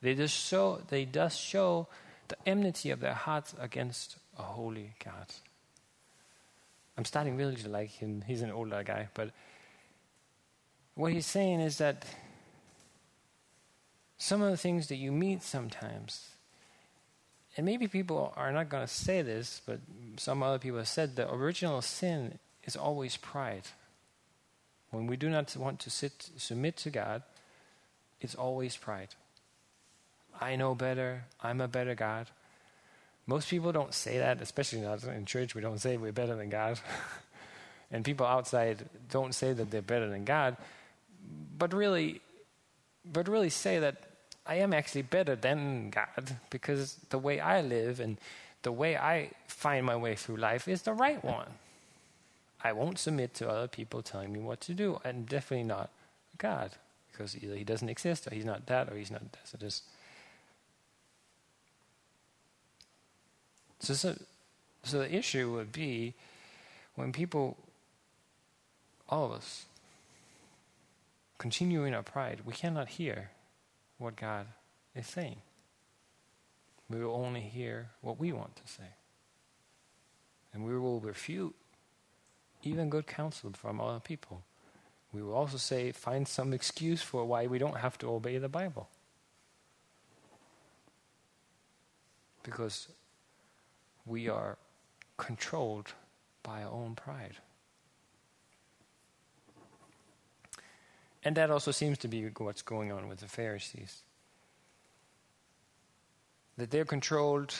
They 0.02 0.16
just 0.16 0.36
show 0.36 0.82
they 0.90 1.06
thus 1.06 1.36
show 1.36 1.88
the 2.28 2.38
enmity 2.46 2.90
of 2.90 3.00
their 3.00 3.14
hearts 3.14 3.54
against 3.60 4.18
a 4.38 4.42
holy 4.42 4.96
God. 5.04 5.28
I'm 6.98 7.06
starting 7.06 7.38
really 7.38 7.56
to 7.56 7.70
like 7.70 7.92
him. 7.92 8.24
He's 8.26 8.42
an 8.42 8.52
older 8.52 8.84
guy, 8.84 9.08
but 9.14 9.32
what 10.96 11.12
he's 11.12 11.26
saying 11.26 11.60
is 11.60 11.78
that 11.78 12.06
some 14.18 14.42
of 14.42 14.52
the 14.52 14.58
things 14.58 14.88
that 14.88 14.96
you 14.96 15.12
meet 15.12 15.42
sometimes, 15.42 16.30
and 17.58 17.66
maybe 17.66 17.88
people 17.88 18.34
are 18.36 18.52
not 18.52 18.70
going 18.70 18.86
to 18.86 18.94
say 18.94 19.22
this, 19.22 19.62
but 19.66 19.80
some 20.18 20.44
other 20.44 20.60
people 20.60 20.78
have 20.78 20.88
said 20.88 21.16
the 21.16 21.32
original 21.34 21.82
sin 21.82 22.40
is 22.64 22.76
always 22.76 23.18
pride. 23.18 23.64
When 24.94 25.08
we 25.08 25.18
do 25.18 25.28
not 25.28 25.56
want 25.58 25.80
to 25.80 25.90
sit, 25.90 26.30
submit 26.38 26.78
to 26.78 26.92
God, 26.92 27.24
it's 28.22 28.36
always 28.36 28.78
pride. 28.78 29.10
I 30.40 30.56
know 30.56 30.76
better. 30.76 31.26
I'm 31.42 31.62
a 31.62 31.68
better 31.68 31.96
God. 31.96 32.30
Most 33.26 33.50
people 33.50 33.72
don't 33.72 33.94
say 33.94 34.20
that, 34.20 34.40
especially 34.40 34.82
not 34.82 35.04
in 35.04 35.26
church. 35.26 35.56
We 35.56 35.62
don't 35.62 35.80
say 35.80 35.98
we're 35.98 36.12
better 36.12 36.36
than 36.36 36.50
God. 36.50 36.80
and 37.92 38.06
people 38.06 38.28
outside 38.28 38.88
don't 39.10 39.34
say 39.34 39.52
that 39.54 39.72
they're 39.72 39.82
better 39.82 40.08
than 40.08 40.26
God, 40.26 40.58
but 41.58 41.74
really, 41.74 42.22
but 43.04 43.28
really 43.28 43.50
say 43.50 43.80
that 43.80 44.04
I 44.46 44.56
am 44.56 44.74
actually 44.74 45.04
better 45.04 45.36
than 45.36 45.90
God 45.90 46.38
because 46.52 46.98
the 47.10 47.18
way 47.18 47.40
I 47.40 47.62
live 47.62 48.00
and 48.00 48.20
the 48.62 48.72
way 48.72 48.96
I 48.96 49.32
find 49.48 49.88
my 49.88 49.96
way 49.96 50.14
through 50.16 50.38
life 50.38 50.68
is 50.68 50.84
the 50.84 50.94
right 50.94 51.24
one. 51.24 51.48
I 52.64 52.72
won't 52.72 52.98
submit 52.98 53.34
to 53.36 53.50
other 53.50 53.68
people 53.68 54.02
telling 54.02 54.32
me 54.32 54.40
what 54.40 54.62
to 54.62 54.74
do. 54.74 55.00
I'm 55.04 55.24
definitely 55.24 55.66
not 55.66 55.90
God 56.38 56.72
because 57.12 57.36
either 57.36 57.56
He 57.56 57.64
doesn't 57.64 57.90
exist 57.90 58.26
or 58.28 58.34
He's 58.34 58.46
not 58.46 58.66
that 58.68 58.90
or 58.90 58.96
He's 58.96 59.12
not 59.12 59.22
this. 59.60 59.82
So, 63.80 63.94
so, 63.94 63.94
so, 63.94 64.16
so 64.84 65.00
the 65.00 65.14
issue 65.14 65.52
would 65.52 65.72
be 65.72 66.14
when 66.96 67.12
people, 67.12 67.58
all 69.10 69.26
of 69.26 69.34
us, 69.34 69.66
continue 71.38 71.84
in 71.84 71.94
our 71.94 72.04
pride, 72.04 72.42
we 72.46 72.54
cannot 72.54 72.88
hear 72.88 73.32
what 73.98 74.16
God 74.16 74.48
is 74.96 75.08
saying. 75.08 75.38
We 76.90 77.04
will 77.04 77.16
only 77.16 77.42
hear 77.42 77.90
what 78.02 78.20
we 78.20 78.32
want 78.32 78.56
to 78.56 78.72
say. 78.72 78.96
And 80.54 80.64
we 80.66 80.78
will 80.78 81.00
refute 81.00 81.56
even 82.64 82.90
good 82.90 83.08
counsel 83.08 83.52
from 83.54 83.80
other 83.80 84.00
people. 84.00 84.44
We 85.14 85.22
will 85.22 85.34
also 85.34 85.58
say, 85.58 85.92
find 85.92 86.28
some 86.28 86.54
excuse 86.54 87.02
for 87.02 87.26
why 87.26 87.48
we 87.48 87.60
don't 87.60 87.78
have 87.78 87.98
to 88.00 88.10
obey 88.10 88.38
the 88.40 88.50
Bible. 88.50 88.90
Because 92.42 92.88
we 94.06 94.28
are 94.28 94.58
controlled 95.18 95.94
by 96.42 96.64
our 96.64 96.72
own 96.72 96.96
pride. 96.96 97.38
And 101.24 101.38
that 101.38 101.52
also 101.52 101.72
seems 101.72 101.98
to 102.00 102.08
be 102.08 102.26
what's 102.38 102.62
going 102.62 102.92
on 102.92 103.08
with 103.08 103.20
the 103.20 103.28
Pharisees. 103.28 104.02
That 106.58 106.72
they're 106.72 106.86
controlled 106.86 107.54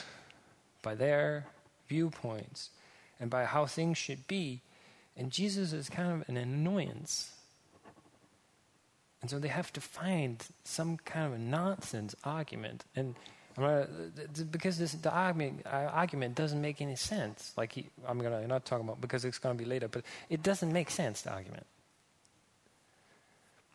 by 0.82 0.94
their 0.94 1.46
viewpoints 1.88 2.70
and 3.18 3.30
by 3.30 3.44
how 3.44 3.66
things 3.66 3.96
should 3.96 4.26
be. 4.26 4.60
And 5.16 5.30
Jesus 5.30 5.72
is 5.72 5.88
kind 5.88 6.12
of 6.12 6.28
an 6.28 6.36
annoyance. 6.36 7.32
And 9.20 9.30
so 9.30 9.38
they 9.38 9.48
have 9.48 9.72
to 9.74 9.80
find 9.80 10.44
some 10.64 10.98
kind 10.98 11.26
of 11.26 11.32
a 11.34 11.38
nonsense 11.38 12.14
argument. 12.24 12.84
And 12.94 13.14
gonna, 13.56 13.88
because 14.50 14.78
this, 14.78 14.92
the 14.92 15.10
argument, 15.10 15.62
uh, 15.66 15.88
argument 15.92 16.34
doesn't 16.34 16.60
make 16.60 16.80
any 16.80 16.96
sense. 16.96 17.52
Like 17.56 17.72
he, 17.72 17.88
I'm 18.06 18.18
going 18.18 18.32
to 18.32 18.46
not 18.46 18.64
talk 18.64 18.80
about 18.80 19.00
because 19.00 19.24
it's 19.24 19.38
going 19.38 19.56
to 19.56 19.62
be 19.62 19.68
later, 19.68 19.88
but 19.88 20.02
it 20.28 20.42
doesn't 20.42 20.72
make 20.72 20.90
sense, 20.90 21.22
the 21.22 21.32
argument. 21.32 21.66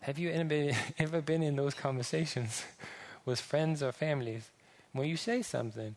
Have 0.02 0.20
you 0.20 0.30
ever 1.00 1.22
been 1.22 1.44
in 1.44 1.56
those 1.56 1.74
conversations 1.74 2.64
with 3.26 3.40
friends 3.40 3.82
or 3.82 3.92
families 3.92 4.50
when 4.92 5.08
you 5.08 5.18
say 5.18 5.42
something 5.42 5.96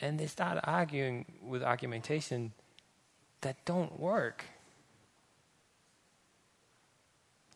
and 0.00 0.18
they 0.18 0.26
start 0.26 0.58
arguing 0.64 1.26
with 1.42 1.62
argumentation 1.62 2.52
that 3.42 3.64
don't 3.64 4.00
work? 4.00 4.44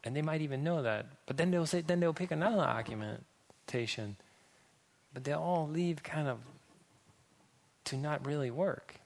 And 0.05 0.15
they 0.15 0.23
might 0.23 0.41
even 0.41 0.63
know 0.63 0.83
that, 0.83 1.07
but 1.27 1.37
then 1.37 1.51
they'll 1.51 1.67
say, 1.67 1.81
then 1.81 1.99
they'll 1.99 2.13
pick 2.13 2.31
another 2.31 2.63
argumentation, 2.63 4.17
but 5.13 5.25
they'll 5.25 5.41
all 5.41 5.69
leave 5.69 6.05
kind 6.05 6.29
of 6.29 6.39
to 7.87 7.97
not 7.97 8.25
really 8.25 8.51
work. 8.51 8.97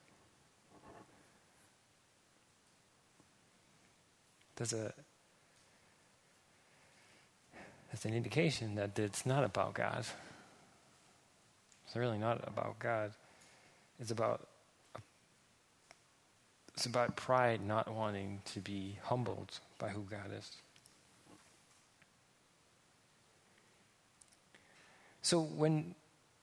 There's 4.57 4.75
a 4.75 4.93
that's 7.91 8.05
an 8.05 8.15
indication 8.15 8.75
that 8.75 8.99
it's 8.99 9.25
not 9.25 9.43
about 9.43 9.75
God. 9.75 10.05
It's 11.87 11.97
really 11.97 12.19
not 12.19 12.47
about 12.47 12.79
God. 12.79 13.13
It's 13.99 14.11
about 14.11 14.47
it's 16.81 16.87
about 16.87 17.15
pride 17.15 17.61
not 17.63 17.93
wanting 17.93 18.41
to 18.47 18.59
be 18.59 18.97
humbled 19.03 19.61
by 19.79 19.91
who 19.91 20.01
God 20.01 20.31
is. 20.35 20.51
So 25.21 25.43
when 25.43 25.95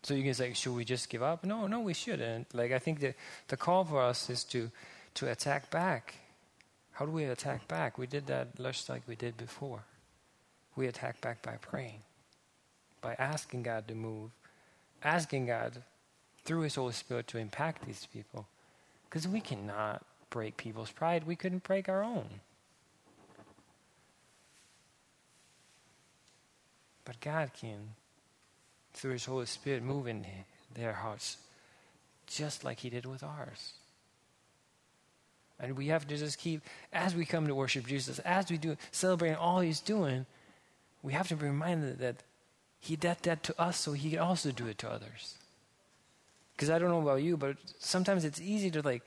so 0.03 0.13
you 0.13 0.21
can 0.21 0.35
say, 0.35 0.53
should 0.53 0.75
we 0.75 0.85
just 0.85 1.09
give 1.09 1.23
up? 1.23 1.43
No, 1.43 1.65
no, 1.65 1.79
we 1.79 1.95
shouldn't. 1.95 2.53
Like 2.53 2.71
I 2.71 2.77
think 2.77 2.99
the 2.99 3.15
the 3.47 3.57
call 3.57 3.83
for 3.83 3.99
us 3.99 4.29
is 4.29 4.43
to 4.53 4.69
to 5.15 5.31
attack 5.31 5.71
back. 5.71 6.13
How 6.91 7.07
do 7.07 7.11
we 7.11 7.23
attack 7.23 7.67
back? 7.67 7.97
We 7.97 8.05
did 8.05 8.27
that 8.27 8.55
just 8.57 8.89
like 8.89 9.07
we 9.07 9.15
did 9.15 9.37
before 9.37 9.85
we 10.75 10.85
attack 10.85 11.19
back 11.19 11.41
by 11.41 11.55
praying, 11.59 12.01
by 13.01 13.15
asking 13.17 13.63
God 13.63 13.87
to 13.87 13.95
move, 13.95 14.29
asking 15.01 15.47
God 15.47 15.81
through 16.45 16.61
His 16.61 16.75
Holy 16.75 16.93
Spirit 16.93 17.25
to 17.29 17.39
impact 17.39 17.87
these 17.87 18.05
people. 18.13 18.45
Because 19.09 19.27
we 19.27 19.41
cannot 19.41 20.05
break 20.29 20.57
people's 20.57 20.91
pride, 20.91 21.25
we 21.25 21.35
couldn't 21.35 21.63
break 21.63 21.87
our 21.89 22.03
own. 22.03 22.27
But 27.05 27.21
God 27.21 27.51
can, 27.59 27.95
through 28.93 29.13
His 29.13 29.25
Holy 29.25 29.45
Spirit, 29.45 29.81
move 29.81 30.07
in 30.07 30.25
their 30.75 30.93
hearts 30.93 31.37
just 32.25 32.63
like 32.63 32.79
He 32.79 32.89
did 32.89 33.05
with 33.05 33.23
ours. 33.23 33.73
And 35.59 35.77
we 35.77 35.87
have 35.87 36.07
to 36.07 36.17
just 36.17 36.37
keep, 36.37 36.61
as 36.93 37.15
we 37.15 37.25
come 37.25 37.47
to 37.47 37.55
worship 37.55 37.87
Jesus, 37.87 38.19
as 38.19 38.49
we 38.49 38.57
do, 38.57 38.75
celebrating 38.91 39.37
all 39.37 39.61
He's 39.61 39.79
doing, 39.79 40.25
we 41.01 41.13
have 41.13 41.29
to 41.29 41.35
be 41.35 41.45
reminded 41.45 41.99
that 41.99 42.17
He 42.79 42.95
did 42.95 43.17
that 43.23 43.43
to 43.43 43.59
us 43.59 43.79
so 43.79 43.93
He 43.93 44.11
can 44.11 44.19
also 44.19 44.51
do 44.51 44.67
it 44.67 44.77
to 44.79 44.89
others. 44.89 45.35
Because 46.55 46.69
I 46.69 46.79
don't 46.79 46.89
know 46.89 47.01
about 47.01 47.23
you, 47.23 47.37
but 47.37 47.55
sometimes 47.79 48.25
it's 48.25 48.41
easy 48.41 48.69
to 48.71 48.81
like, 48.81 49.03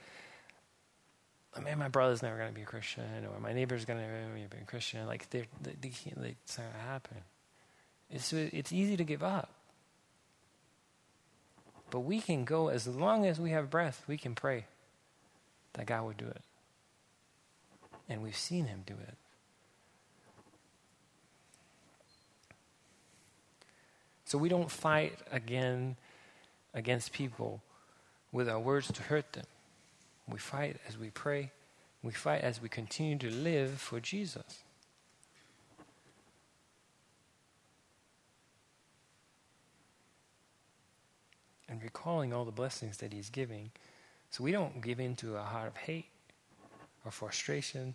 man, 1.58 1.78
my 1.78 1.88
brother's 1.88 2.22
never 2.22 2.36
going 2.36 2.48
to 2.48 2.54
be 2.54 2.62
a 2.62 2.66
Christian, 2.66 3.04
or 3.32 3.40
my 3.40 3.52
neighbor's 3.52 3.84
going 3.84 3.98
to 3.98 4.06
be 4.34 4.62
a 4.62 4.64
Christian. 4.64 5.06
Like, 5.06 5.28
they, 5.30 5.46
they, 5.60 5.74
they 5.80 5.88
can't, 5.88 6.20
like, 6.20 6.36
it's 6.44 6.56
not 6.56 6.64
going 6.64 6.74
to 6.74 6.90
happen. 6.90 7.16
It's, 8.10 8.32
it's 8.32 8.72
easy 8.72 8.96
to 8.96 9.04
give 9.04 9.22
up. 9.22 9.50
But 11.90 12.00
we 12.00 12.20
can 12.20 12.44
go, 12.44 12.68
as 12.68 12.86
long 12.86 13.26
as 13.26 13.40
we 13.40 13.50
have 13.50 13.68
breath, 13.68 14.04
we 14.06 14.16
can 14.16 14.34
pray 14.34 14.66
that 15.72 15.86
God 15.86 16.04
would 16.04 16.16
do 16.16 16.26
it. 16.26 16.42
And 18.08 18.22
we've 18.22 18.36
seen 18.36 18.66
Him 18.66 18.84
do 18.86 18.94
it. 18.94 19.16
So 24.24 24.38
we 24.38 24.48
don't 24.48 24.70
fight 24.70 25.18
again 25.32 25.96
against 26.72 27.12
people 27.12 27.60
with 28.30 28.48
our 28.48 28.60
words 28.60 28.92
to 28.92 29.02
hurt 29.02 29.32
them. 29.32 29.46
We 30.31 30.38
fight 30.38 30.77
as 30.88 30.99
we 30.99 31.11
pray. 31.11 31.51
We 32.03 32.12
fight 32.12 32.43
as 32.43 32.62
we 32.62 32.69
continue 32.69 33.19
to 33.19 33.31
live 33.31 33.73
for 33.73 34.01
Jesus. 34.01 34.62
And 41.69 41.83
recalling 41.83 42.33
all 42.33 42.45
the 42.45 42.51
blessings 42.51 42.99
that 42.99 43.12
He's 43.12 43.31
giving. 43.31 43.71
So 44.31 44.43
we 44.45 44.53
don't 44.53 44.81
give 44.81 45.01
in 45.01 45.16
to 45.16 45.37
a 45.37 45.43
heart 45.43 45.69
of 45.69 45.77
hate 45.77 46.07
or 47.05 47.11
frustration. 47.11 47.95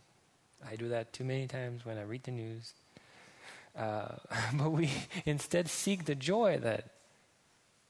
I 0.69 0.75
do 0.75 0.89
that 0.89 1.13
too 1.13 1.23
many 1.23 1.47
times 1.47 1.85
when 1.85 1.97
I 1.97 2.03
read 2.03 2.23
the 2.23 2.31
news. 2.31 2.73
Uh, 3.77 4.15
but 4.53 4.71
we 4.71 4.91
instead 5.25 5.69
seek 5.69 6.05
the 6.05 6.15
joy 6.15 6.59
that 6.61 6.89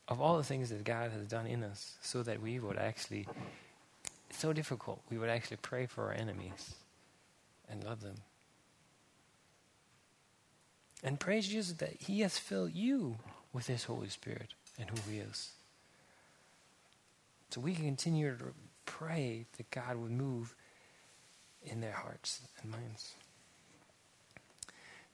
of 0.08 0.22
all 0.22 0.38
the 0.38 0.44
things 0.44 0.70
that 0.70 0.84
God 0.84 1.12
has 1.12 1.28
done 1.28 1.48
in 1.48 1.64
us, 1.64 1.98
so 2.02 2.22
that 2.24 2.42
we 2.42 2.60
would 2.60 2.78
actually, 2.78 3.28
so 4.32 4.54
difficult, 4.54 5.02
we 5.10 5.18
would 5.18 5.30
actually 5.30 5.58
pray 5.58 5.86
for 5.86 6.06
our 6.06 6.14
enemies 6.14 6.76
and 7.70 7.84
love 7.84 8.02
them. 8.02 8.16
And 11.04 11.20
praise 11.20 11.48
Jesus 11.48 11.78
that 11.78 11.94
He 12.00 12.22
has 12.22 12.38
filled 12.38 12.74
you 12.74 13.18
with 13.54 13.68
His 13.68 13.84
Holy 13.84 14.10
Spirit 14.10 14.54
and 14.80 14.90
who 14.90 15.12
He 15.12 15.20
is. 15.20 15.52
So 17.52 17.62
we 17.62 17.74
can 17.74 17.86
continue 17.86 18.36
to 18.36 18.54
pray 18.86 19.46
that 19.58 19.72
God 19.72 19.98
would 19.98 20.12
move 20.12 20.56
in 21.64 21.82
their 21.82 21.94
hearts 21.94 22.42
and 22.62 22.72
minds. 22.72 23.14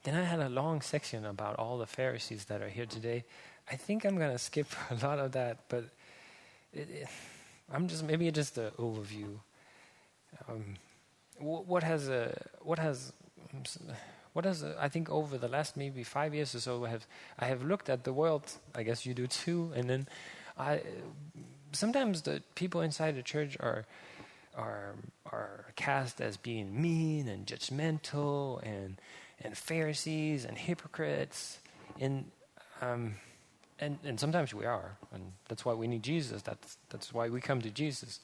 then 0.04 0.16
I 0.16 0.24
had 0.24 0.40
a 0.40 0.50
long 0.50 0.82
section 0.82 1.26
about 1.26 1.58
all 1.58 1.78
the 1.78 1.86
Pharisees 1.86 2.46
that 2.46 2.62
are 2.62 2.70
here 2.70 2.86
today. 2.86 3.24
I 3.72 3.76
think 3.76 4.06
I'm 4.06 4.18
going 4.18 4.32
to 4.32 4.40
skip 4.40 4.68
a 4.90 5.06
lot 5.06 5.20
of 5.20 5.34
that, 5.34 5.60
but 5.70 5.86
it, 6.74 6.90
it, 6.90 7.08
I'm 7.74 7.88
just 7.88 8.04
maybe 8.04 8.30
just 8.32 8.58
an 8.58 8.72
overview. 8.78 9.40
Um, 10.48 10.76
what 11.40 11.84
has 11.84 12.08
a 12.10 12.38
what 12.62 12.80
has 12.80 13.14
what 14.34 14.46
has 14.46 14.64
a, 14.64 14.76
I 14.80 14.90
think 14.90 15.10
over 15.10 15.38
the 15.38 15.48
last 15.48 15.76
maybe 15.76 16.04
five 16.04 16.34
years 16.34 16.54
or 16.56 16.60
so 16.60 16.86
I 16.86 16.90
have 16.90 17.08
I 17.40 17.46
have 17.46 17.64
looked 17.64 17.90
at 17.90 18.04
the 18.04 18.14
world. 18.14 18.44
I 18.76 18.84
guess 18.84 19.06
you 19.06 19.14
do 19.14 19.28
too, 19.28 19.72
and 19.76 19.90
then 19.90 20.08
I 20.58 20.82
sometimes 21.72 22.22
the 22.22 22.44
people 22.56 22.82
inside 22.82 23.16
the 23.16 23.24
church 23.24 23.58
are 23.60 23.86
are 24.56 24.96
are 25.26 25.66
cast 25.76 26.22
as 26.22 26.38
being 26.38 26.82
mean 26.82 27.28
and 27.28 27.46
judgmental 27.46 28.62
and 28.64 29.00
and 29.42 29.58
Pharisees 29.58 30.46
and 30.46 30.58
hypocrites 30.58 31.60
and 32.00 32.26
um, 32.82 33.16
and 33.82 33.98
and 34.06 34.20
sometimes 34.20 34.54
we 34.54 34.66
are 34.66 34.98
and 35.14 35.34
that's 35.50 35.66
why 35.66 35.74
we 35.74 35.88
need 35.88 36.04
Jesus. 36.04 36.42
That's 36.42 36.78
that's 36.90 37.14
why 37.14 37.28
we 37.30 37.42
come 37.42 37.62
to 37.62 37.70
Jesus. 37.70 38.20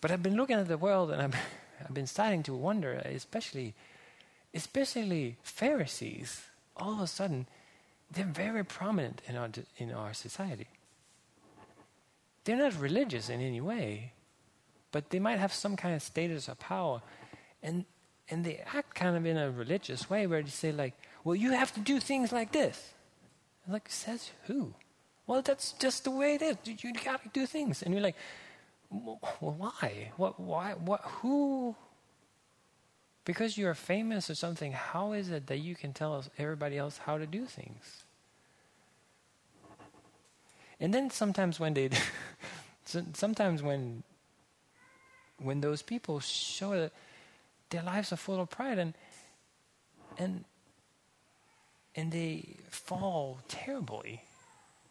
But 0.00 0.10
I've 0.10 0.22
been 0.22 0.36
looking 0.36 0.58
at 0.58 0.68
the 0.68 0.78
world 0.78 1.10
and 1.10 1.22
I've 1.22 1.36
I've 1.80 1.94
been 1.94 2.06
starting 2.06 2.42
to 2.42 2.54
wonder, 2.54 2.92
especially 2.94 3.74
especially 4.52 5.36
Pharisees. 5.42 6.42
All 6.76 6.92
of 6.94 7.00
a 7.00 7.06
sudden, 7.06 7.46
they're 8.10 8.24
very 8.24 8.64
prominent 8.64 9.22
in 9.26 9.36
our 9.36 9.48
in 9.78 9.92
our 9.92 10.12
society. 10.12 10.68
They're 12.48 12.56
not 12.56 12.80
religious 12.80 13.28
in 13.28 13.42
any 13.42 13.60
way, 13.60 14.12
but 14.90 15.10
they 15.10 15.18
might 15.18 15.38
have 15.38 15.52
some 15.52 15.76
kind 15.76 15.94
of 15.94 16.00
status 16.02 16.48
or 16.48 16.54
power. 16.54 17.02
And, 17.62 17.84
and 18.30 18.42
they 18.42 18.64
act 18.74 18.94
kind 18.94 19.18
of 19.18 19.26
in 19.26 19.36
a 19.36 19.50
religious 19.50 20.08
way 20.08 20.26
where 20.26 20.42
they 20.42 20.48
say, 20.48 20.72
like, 20.72 20.94
well, 21.24 21.36
you 21.36 21.52
have 21.52 21.74
to 21.74 21.80
do 21.80 22.00
things 22.00 22.32
like 22.32 22.52
this. 22.52 22.94
Like, 23.68 23.90
says 23.90 24.30
who? 24.46 24.74
Well, 25.26 25.42
that's 25.42 25.72
just 25.72 26.04
the 26.04 26.10
way 26.10 26.34
it 26.34 26.42
is. 26.42 26.56
You, 26.64 26.74
you 26.82 26.92
got 27.04 27.22
to 27.22 27.28
do 27.28 27.46
things. 27.46 27.82
And 27.82 27.92
you're 27.92 28.02
like, 28.02 28.16
well, 28.90 29.18
why? 29.40 30.12
What, 30.16 30.40
why? 30.40 30.72
What, 30.72 31.02
who? 31.02 31.76
Because 33.24 33.58
you're 33.58 33.74
famous 33.74 34.30
or 34.30 34.34
something, 34.34 34.72
how 34.72 35.12
is 35.12 35.28
it 35.28 35.46
that 35.48 35.58
you 35.58 35.74
can 35.74 35.92
tell 35.92 36.24
everybody 36.38 36.78
else 36.78 36.98
how 36.98 37.18
to 37.18 37.26
do 37.26 37.44
things? 37.44 38.04
And 40.80 40.94
then 40.94 41.10
sometimes 41.10 41.60
when 41.60 41.74
they, 41.74 41.90
sometimes 43.12 43.62
when 43.62 44.02
when 45.40 45.60
those 45.60 45.82
people 45.82 46.20
show 46.20 46.70
that 46.72 46.92
their 47.70 47.82
lives 47.82 48.12
are 48.12 48.16
full 48.16 48.40
of 48.40 48.50
pride 48.50 48.78
and 48.78 48.94
and 50.16 50.44
and 51.98 52.12
they 52.12 52.54
fall 52.70 53.40
terribly 53.48 54.22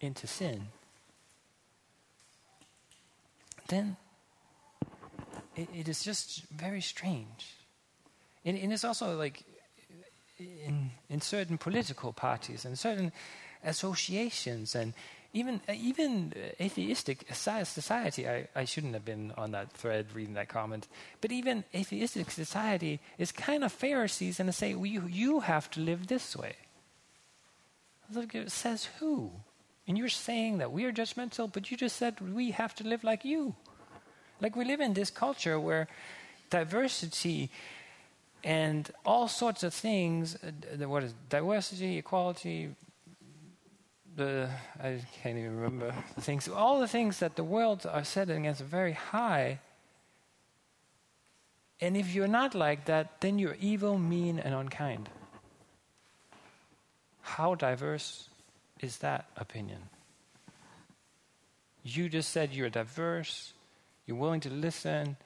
into 0.02 0.28
sin, 0.28 0.68
then 3.70 3.96
it, 5.56 5.70
it 5.74 5.88
is 5.88 6.04
just 6.04 6.44
very 6.50 6.82
strange. 6.82 7.56
And, 8.44 8.58
and 8.58 8.74
it's 8.74 8.84
also 8.84 9.18
like 9.18 9.44
in 10.38 10.92
in 11.10 11.22
certain 11.22 11.58
political 11.58 12.12
parties 12.12 12.66
and 12.66 12.78
certain 12.78 13.14
associations 13.64 14.76
and 14.76 14.94
even 15.32 15.62
even 15.74 16.34
atheistic 16.60 17.26
society, 17.32 18.28
I, 18.28 18.48
I 18.54 18.66
shouldn't 18.66 18.96
have 18.96 19.06
been 19.06 19.32
on 19.38 19.52
that 19.52 19.72
thread 19.72 20.08
reading 20.14 20.34
that 20.34 20.50
comment, 20.50 20.90
but 21.22 21.32
even 21.32 21.64
atheistic 21.74 22.32
society 22.32 23.00
is 23.18 23.32
kind 23.32 23.64
of 23.64 23.72
Pharisees 23.72 24.42
and 24.42 24.50
they 24.50 24.54
say, 24.54 24.76
well, 24.76 24.86
you, 24.86 25.08
you 25.08 25.40
have 25.40 25.72
to 25.72 25.80
live 25.80 26.08
this 26.08 26.36
way. 26.36 26.56
Says 28.48 28.90
who? 29.00 29.32
And 29.88 29.98
you're 29.98 30.10
saying 30.10 30.58
that 30.58 30.72
we 30.72 30.86
are 30.86 30.92
judgmental, 30.92 31.52
but 31.52 31.72
you 31.72 31.78
just 31.78 31.96
said 31.96 32.20
we 32.20 32.52
have 32.52 32.76
to 32.76 32.84
live 32.84 33.04
like 33.04 33.24
you. 33.24 33.56
Like 34.42 34.56
we 34.56 34.66
live 34.66 34.82
in 34.82 34.94
this 34.94 35.10
culture 35.10 35.60
where 35.60 35.88
diversity 36.50 37.50
and 38.44 38.90
all 39.06 39.28
sorts 39.28 39.64
of 39.64 39.74
things, 39.74 40.36
uh, 40.36 40.88
what 40.88 41.04
is 41.04 41.14
diversity, 41.30 41.98
equality, 41.98 42.76
the 44.16 44.50
I 44.82 45.00
can't 45.22 45.38
even 45.38 45.56
remember 45.56 45.94
the 46.16 46.22
things. 46.22 46.48
All 46.48 46.80
the 46.80 46.88
things 46.88 47.20
that 47.20 47.36
the 47.36 47.44
world 47.44 47.86
are 47.90 48.04
setting 48.04 48.48
as 48.48 48.60
very 48.60 48.94
high. 48.94 49.60
And 51.80 51.96
if 51.96 52.14
you're 52.14 52.28
not 52.28 52.56
like 52.56 52.86
that, 52.86 53.22
then 53.22 53.38
you're 53.38 53.58
evil, 53.60 53.98
mean, 54.00 54.40
and 54.40 54.54
unkind. 54.54 55.10
How 57.28 57.56
diverse 57.56 58.30
is 58.80 59.00
that 59.00 59.26
opinion? 59.36 59.90
You 61.84 62.08
just 62.08 62.30
said 62.30 62.54
you're 62.54 62.70
diverse, 62.70 63.52
you're 64.06 64.16
willing 64.16 64.40
to 64.42 64.50
listen, 64.50 65.18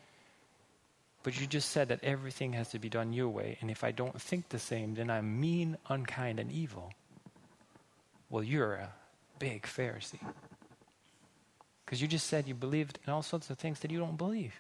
but 1.21 1.39
you 1.39 1.45
just 1.45 1.69
said 1.69 1.89
that 1.89 2.03
everything 2.03 2.53
has 2.53 2.69
to 2.69 2.79
be 2.79 2.89
done 2.89 3.13
your 3.13 3.29
way, 3.29 3.59
and 3.61 3.69
if 3.69 3.83
I 3.83 3.91
don't 3.91 4.19
think 4.19 4.49
the 4.49 4.57
same, 4.57 4.95
then 4.95 5.11
I'm 5.11 5.39
mean, 5.39 5.77
unkind, 5.89 6.39
and 6.39 6.51
evil. 6.51 6.91
Well, 8.31 8.43
you're 8.43 8.73
a 8.73 8.89
big 9.37 9.63
Pharisee. 9.63 10.19
Because 11.85 12.01
you 12.01 12.07
just 12.07 12.25
said 12.25 12.47
you 12.47 12.55
believed 12.55 12.97
in 13.05 13.13
all 13.13 13.21
sorts 13.21 13.51
of 13.51 13.59
things 13.59 13.79
that 13.81 13.91
you 13.91 13.99
don't 13.99 14.17
believe. 14.17 14.55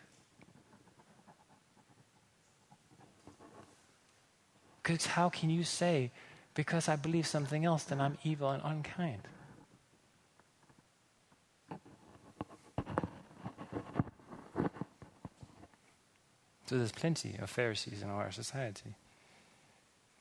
Because 4.83 5.07
how 5.07 5.29
can 5.29 5.49
you 5.49 5.63
say, 5.63 6.11
because 6.53 6.89
I 6.89 6.95
believe 6.95 7.27
something 7.27 7.65
else, 7.65 7.83
then 7.83 8.01
I'm 8.01 8.17
evil 8.23 8.49
and 8.49 8.61
unkind? 8.63 9.21
So 16.65 16.77
there's 16.77 16.91
plenty 16.91 17.35
of 17.41 17.49
Pharisees 17.49 18.01
in 18.01 18.09
our 18.09 18.31
society. 18.31 18.95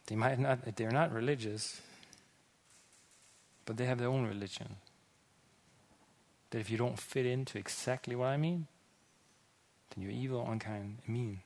They 0.07 0.17
might 0.17 0.39
not, 0.41 0.75
they're 0.75 0.91
not 0.91 1.13
religious, 1.13 1.81
but 3.65 3.77
they 3.77 3.87
have 3.87 3.99
their 3.99 4.09
own 4.09 4.27
religion. 4.27 4.77
That 6.51 6.59
if 6.59 6.69
you 6.69 6.77
don't 6.77 6.99
fit 6.99 7.25
into 7.25 7.57
exactly 7.57 8.17
what 8.17 8.27
I 8.27 8.37
mean, 8.37 8.67
then 9.95 10.03
you're 10.03 10.13
evil, 10.13 10.45
unkind, 10.51 10.99
and 11.07 11.15
mean. 11.15 11.39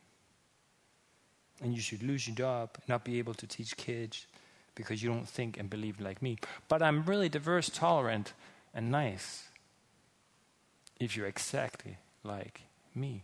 And 1.62 1.75
you 1.75 1.83
should 1.83 2.03
lose 2.03 2.27
your 2.27 2.37
job, 2.37 2.79
not 2.88 3.05
be 3.05 3.18
able 3.18 3.35
to 3.35 3.47
teach 3.47 3.77
kids 3.77 4.27
because 4.75 5.03
you 5.03 5.11
don't 5.11 5.29
think 5.29 5.59
and 5.59 5.71
believe 5.71 6.01
like 6.01 6.23
me. 6.23 6.39
But 6.69 6.83
I'm 6.83 7.05
really 7.05 7.29
diverse, 7.29 7.69
tolerant, 7.69 8.33
and 8.75 8.91
nice 8.91 9.45
if 10.99 11.17
you're 11.17 11.27
exactly 11.27 11.99
like 12.23 12.63
me. 12.95 13.23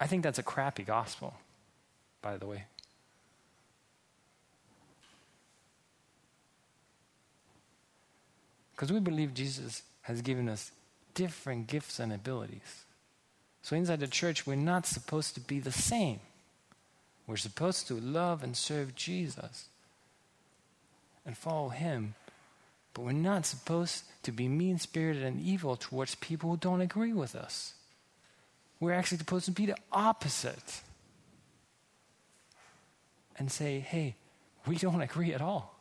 I 0.00 0.06
think 0.06 0.22
that's 0.22 0.38
a 0.38 0.42
crappy 0.42 0.82
gospel, 0.82 1.34
by 2.20 2.36
the 2.36 2.46
way. 2.46 2.64
Because 8.72 8.92
we 8.92 8.98
believe 9.00 9.34
Jesus 9.34 9.82
has 10.02 10.20
given 10.20 10.48
us 10.48 10.72
different 11.14 11.68
gifts 11.68 12.00
and 12.00 12.12
abilities. 12.12 12.84
So 13.62 13.76
inside 13.76 14.00
the 14.00 14.08
church, 14.08 14.46
we're 14.46 14.56
not 14.56 14.84
supposed 14.84 15.34
to 15.34 15.40
be 15.40 15.60
the 15.60 15.72
same. 15.72 16.20
We're 17.26 17.36
supposed 17.36 17.86
to 17.88 17.94
love 17.94 18.42
and 18.42 18.56
serve 18.56 18.94
Jesus 18.94 19.66
and 21.24 21.36
follow 21.36 21.70
Him. 21.70 22.14
But 22.92 23.02
we're 23.02 23.12
not 23.12 23.46
supposed 23.46 24.04
to 24.22 24.32
be 24.32 24.46
mean 24.46 24.78
spirited 24.78 25.22
and 25.22 25.40
evil 25.40 25.76
towards 25.76 26.14
people 26.16 26.50
who 26.50 26.56
don't 26.56 26.80
agree 26.80 27.12
with 27.12 27.34
us. 27.34 27.74
We're 28.78 28.92
actually 28.92 29.18
supposed 29.18 29.46
to 29.46 29.50
be 29.50 29.66
the 29.66 29.76
opposite 29.90 30.82
and 33.36 33.50
say, 33.50 33.80
hey, 33.80 34.14
we 34.66 34.76
don't 34.76 35.00
agree 35.00 35.32
at 35.32 35.40
all. 35.40 35.74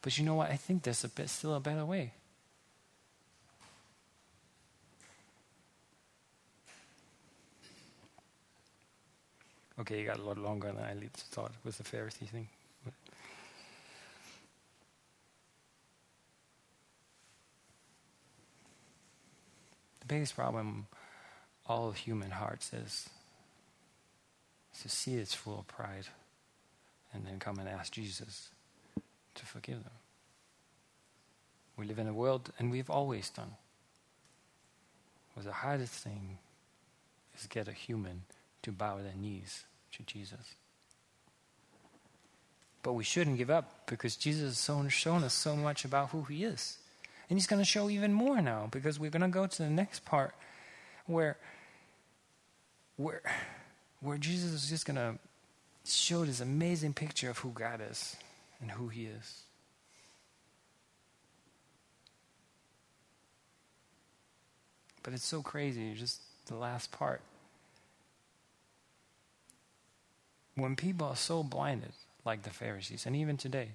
But 0.00 0.16
you 0.16 0.24
know 0.24 0.34
what? 0.34 0.50
I 0.50 0.56
think 0.56 0.84
there's 0.84 1.04
a 1.04 1.08
bit, 1.08 1.28
still 1.28 1.54
a 1.54 1.60
better 1.60 1.84
way. 1.84 2.12
Okay, 9.80 10.00
you 10.00 10.06
got 10.06 10.18
a 10.18 10.22
lot 10.22 10.38
longer 10.38 10.72
than 10.72 10.82
I 10.82 10.94
thought 11.14 11.52
with 11.64 11.78
the 11.78 11.84
Pharisee 11.84 12.28
thing. 12.28 12.48
The 20.00 20.06
biggest 20.06 20.34
problem 20.34 20.86
all 21.66 21.92
human 21.92 22.32
hearts 22.32 22.72
is, 22.72 23.08
to 24.82 24.88
see 24.88 25.14
it's 25.14 25.34
full 25.34 25.58
of 25.58 25.68
pride 25.68 26.06
and 27.12 27.26
then 27.26 27.38
come 27.38 27.58
and 27.58 27.68
ask 27.68 27.92
Jesus 27.92 28.48
to 29.34 29.46
forgive 29.46 29.84
them. 29.84 29.92
We 31.76 31.86
live 31.86 31.98
in 31.98 32.08
a 32.08 32.12
world, 32.12 32.50
and 32.58 32.70
we've 32.70 32.90
always 32.90 33.30
done, 33.30 33.52
where 35.34 35.44
the 35.44 35.52
hardest 35.52 35.92
thing 35.92 36.38
is 37.36 37.46
get 37.46 37.68
a 37.68 37.72
human 37.72 38.22
to 38.62 38.72
bow 38.72 38.98
their 38.98 39.14
knees 39.14 39.64
to 39.92 40.02
Jesus. 40.02 40.54
But 42.82 42.92
we 42.92 43.04
shouldn't 43.04 43.38
give 43.38 43.50
up 43.50 43.86
because 43.86 44.16
Jesus 44.16 44.66
has 44.66 44.92
shown 44.92 45.24
us 45.24 45.34
so 45.34 45.56
much 45.56 45.84
about 45.84 46.10
who 46.10 46.22
he 46.22 46.44
is. 46.44 46.78
And 47.28 47.38
he's 47.38 47.46
going 47.46 47.60
to 47.60 47.66
show 47.66 47.90
even 47.90 48.12
more 48.12 48.40
now 48.40 48.68
because 48.70 48.98
we're 48.98 49.10
going 49.10 49.22
to 49.22 49.28
go 49.28 49.46
to 49.46 49.62
the 49.62 49.70
next 49.70 50.04
part 50.04 50.34
where 51.06 51.36
where 52.96 53.22
where 54.00 54.18
Jesus 54.18 54.52
is 54.52 54.68
just 54.68 54.86
going 54.86 54.96
to 54.96 55.18
show 55.84 56.24
this 56.24 56.40
amazing 56.40 56.94
picture 56.94 57.30
of 57.30 57.38
who 57.38 57.50
God 57.50 57.80
is 57.90 58.16
and 58.60 58.70
who 58.70 58.88
he 58.88 59.06
is. 59.06 59.42
But 65.02 65.14
it's 65.14 65.26
so 65.26 65.42
crazy, 65.42 65.94
just 65.94 66.20
the 66.46 66.56
last 66.56 66.92
part. 66.92 67.22
When 70.58 70.74
people 70.74 71.06
are 71.06 71.16
so 71.16 71.44
blinded, 71.44 71.92
like 72.24 72.42
the 72.42 72.50
Pharisees, 72.50 73.06
and 73.06 73.14
even 73.14 73.36
today, 73.36 73.68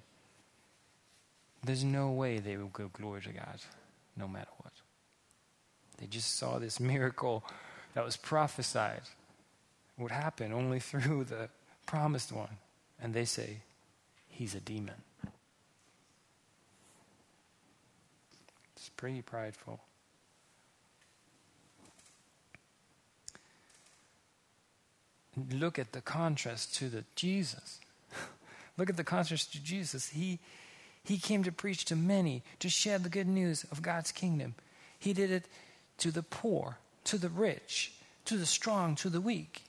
there's 1.64 1.82
no 1.82 2.10
way 2.10 2.38
they 2.38 2.58
will 2.58 2.70
give 2.76 2.92
glory 2.92 3.22
to 3.22 3.30
God, 3.30 3.60
no 4.16 4.28
matter 4.28 4.50
what. 4.58 4.72
They 5.96 6.06
just 6.06 6.36
saw 6.36 6.58
this 6.58 6.78
miracle 6.78 7.42
that 7.94 8.04
was 8.04 8.18
prophesied 8.18 9.00
would 9.96 10.10
happen 10.10 10.52
only 10.52 10.78
through 10.80 11.24
the 11.24 11.48
promised 11.86 12.32
one. 12.32 12.58
And 13.00 13.14
they 13.14 13.24
say, 13.24 13.58
He's 14.28 14.54
a 14.54 14.60
demon. 14.60 14.96
It's 18.76 18.90
pretty 18.96 19.22
prideful. 19.22 19.80
Look 25.52 25.78
at 25.78 25.92
the 25.92 26.00
contrast 26.00 26.74
to 26.76 26.88
the 26.88 27.04
Jesus. 27.16 27.80
Look 28.78 28.88
at 28.88 28.96
the 28.96 29.04
contrast 29.04 29.52
to 29.52 29.62
Jesus. 29.62 30.10
He, 30.10 30.38
he 31.02 31.18
came 31.18 31.42
to 31.42 31.52
preach 31.52 31.84
to 31.86 31.96
many, 31.96 32.42
to 32.60 32.68
share 32.68 32.98
the 32.98 33.08
good 33.08 33.26
news 33.26 33.64
of 33.72 33.82
God's 33.82 34.12
kingdom. 34.12 34.54
He 34.98 35.12
did 35.12 35.30
it 35.30 35.46
to 35.98 36.10
the 36.10 36.22
poor, 36.22 36.78
to 37.04 37.18
the 37.18 37.28
rich, 37.28 37.92
to 38.26 38.36
the 38.36 38.46
strong, 38.46 38.94
to 38.96 39.10
the 39.10 39.20
weak. 39.20 39.62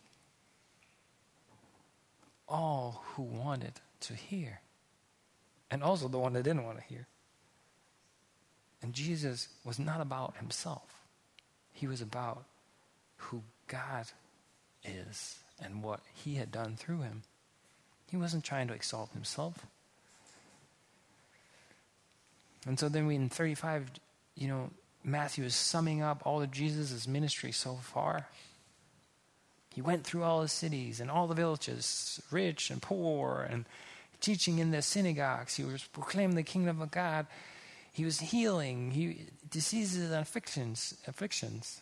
All 2.47 3.03
who 3.13 3.23
wanted 3.23 3.73
to 4.01 4.13
hear, 4.13 4.61
and 5.71 5.81
also 5.81 6.07
the 6.07 6.19
one 6.19 6.33
that 6.33 6.43
didn't 6.43 6.63
want 6.63 6.77
to 6.77 6.83
hear. 6.83 7.07
And 8.83 8.93
Jesus 8.93 9.47
was 9.63 9.79
not 9.79 9.99
about 9.99 10.37
himself, 10.37 11.01
he 11.73 11.87
was 11.87 12.01
about 12.01 12.45
who 13.17 13.41
God 13.67 14.05
is 14.83 15.39
and 15.61 15.83
what 15.83 16.01
he 16.13 16.35
had 16.35 16.51
done 16.51 16.75
through 16.75 17.01
him. 17.01 17.23
He 18.09 18.17
wasn't 18.17 18.43
trying 18.43 18.67
to 18.67 18.73
exalt 18.73 19.11
himself. 19.13 19.65
And 22.67 22.79
so 22.79 22.89
then 22.89 23.05
we 23.07 23.15
in 23.15 23.29
35, 23.29 23.91
you 24.35 24.47
know, 24.47 24.69
Matthew 25.03 25.45
is 25.45 25.55
summing 25.55 26.01
up 26.01 26.21
all 26.25 26.41
of 26.41 26.51
Jesus' 26.51 27.07
ministry 27.07 27.51
so 27.51 27.75
far. 27.75 28.27
He 29.73 29.81
went 29.81 30.03
through 30.03 30.23
all 30.23 30.41
the 30.41 30.47
cities 30.47 30.99
and 30.99 31.11
all 31.11 31.27
the 31.27 31.35
villages, 31.35 32.21
rich 32.31 32.71
and 32.71 32.81
poor, 32.81 33.45
and 33.49 33.65
teaching 34.21 34.59
in 34.59 34.71
the 34.71 34.81
synagogues. 34.81 35.55
He 35.55 35.63
was 35.63 35.83
proclaiming 35.83 36.35
the 36.35 36.43
kingdom 36.43 36.81
of 36.81 36.91
God. 36.91 37.27
He 37.91 38.05
was 38.05 38.19
healing 38.19 38.91
he, 38.91 39.27
diseases 39.49 40.11
and 40.11 40.21
afflictions, 40.21 40.95
afflictions. 41.07 41.81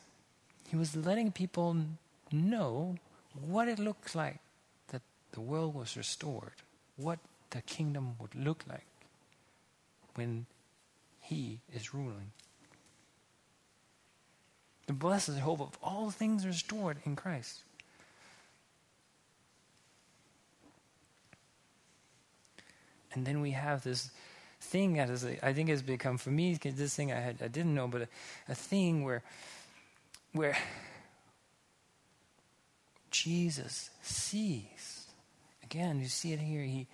He 0.68 0.76
was 0.76 0.96
letting 0.96 1.32
people 1.32 1.78
know 2.32 2.98
what 3.34 3.68
it 3.68 3.80
looks 3.80 4.16
like 4.16 4.40
that 4.90 5.02
the 5.32 5.42
world 5.42 5.74
was 5.74 5.98
restored, 5.98 6.54
what 6.98 7.20
the 7.50 7.62
kingdom 7.62 8.16
would 8.20 8.36
look 8.36 8.64
like 8.70 8.86
when 10.16 10.46
He 11.20 11.60
is 11.74 11.94
ruling. 11.94 12.32
The 14.88 14.94
blessed 14.94 15.38
hope 15.40 15.62
of 15.62 15.78
all 15.82 16.12
things 16.12 16.46
restored 16.46 16.98
in 17.06 17.16
Christ. 17.16 17.62
And 23.14 23.26
then 23.26 23.42
we 23.42 23.52
have 23.52 23.84
this 23.84 24.10
thing 24.60 24.94
that 24.94 25.10
is, 25.10 25.26
I 25.42 25.54
think 25.54 25.70
has 25.70 25.82
become 25.82 26.18
for 26.18 26.32
me 26.32 26.56
this 26.56 26.96
thing 26.96 27.12
I 27.12 27.20
had 27.20 27.38
I 27.42 27.48
didn't 27.48 27.76
know, 27.76 27.88
but 27.88 28.04
a, 28.04 28.08
a 28.50 28.56
thing 28.56 29.04
where 29.04 29.22
where 30.32 30.58
Jesus 33.14 33.92
sees. 34.02 35.08
Again, 35.64 36.00
you 36.00 36.08
see 36.08 36.34
it 36.34 36.40
here. 36.40 36.64
He 36.64 36.88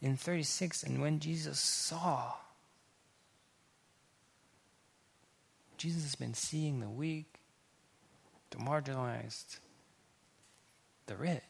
in 0.00 0.16
36, 0.16 0.82
and 0.84 1.00
when 1.00 1.20
Jesus 1.20 1.58
saw, 1.58 2.34
Jesus 5.76 6.02
has 6.02 6.14
been 6.14 6.34
seeing 6.34 6.80
the 6.80 6.88
weak, 6.88 7.26
the 8.50 8.58
marginalized, 8.58 9.58
the 11.06 11.16
rich 11.16 11.42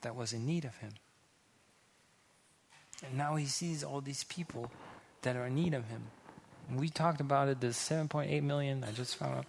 that 0.00 0.16
was 0.16 0.32
in 0.32 0.46
need 0.46 0.64
of 0.64 0.76
him. 0.78 0.92
And 3.04 3.18
now 3.18 3.36
he 3.36 3.46
sees 3.46 3.84
all 3.84 4.00
these 4.00 4.24
people 4.24 4.70
that 5.22 5.36
are 5.36 5.46
in 5.46 5.54
need 5.54 5.74
of 5.74 5.88
him. 5.88 6.04
We 6.74 6.88
talked 6.88 7.20
about 7.20 7.48
it, 7.48 7.60
the 7.60 7.68
7.8 7.68 8.42
million, 8.42 8.82
I 8.82 8.92
just 8.92 9.16
found 9.16 9.38
out. 9.38 9.46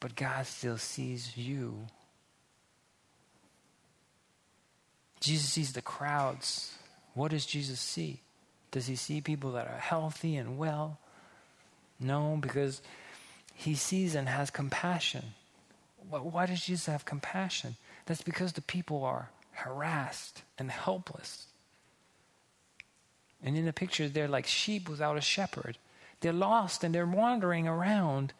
But 0.00 0.16
God 0.16 0.46
still 0.46 0.78
sees 0.78 1.36
you 1.36 1.86
Jesus 5.20 5.50
sees 5.50 5.72
the 5.72 5.82
crowds. 5.82 6.74
What 7.14 7.30
does 7.30 7.46
Jesus 7.46 7.80
see? 7.80 8.20
Does 8.70 8.86
he 8.86 8.96
see 8.96 9.20
people 9.20 9.52
that 9.52 9.66
are 9.66 9.78
healthy 9.78 10.36
and 10.36 10.58
well? 10.58 10.98
No, 11.98 12.38
because 12.40 12.80
he 13.54 13.74
sees 13.74 14.14
and 14.14 14.28
has 14.28 14.50
compassion. 14.50 15.24
Why 16.10 16.46
does 16.46 16.64
Jesus 16.64 16.86
have 16.86 17.04
compassion? 17.04 17.76
That's 18.06 18.22
because 18.22 18.52
the 18.52 18.62
people 18.62 19.04
are 19.04 19.30
harassed 19.52 20.42
and 20.58 20.70
helpless. 20.70 21.46
And 23.42 23.56
in 23.56 23.66
the 23.66 23.72
picture, 23.72 24.08
they're 24.08 24.28
like 24.28 24.46
sheep 24.46 24.88
without 24.88 25.16
a 25.16 25.20
shepherd. 25.20 25.78
They're 26.20 26.32
lost 26.32 26.84
and 26.84 26.94
they're 26.94 27.06
wandering 27.06 27.68
around 27.68 28.32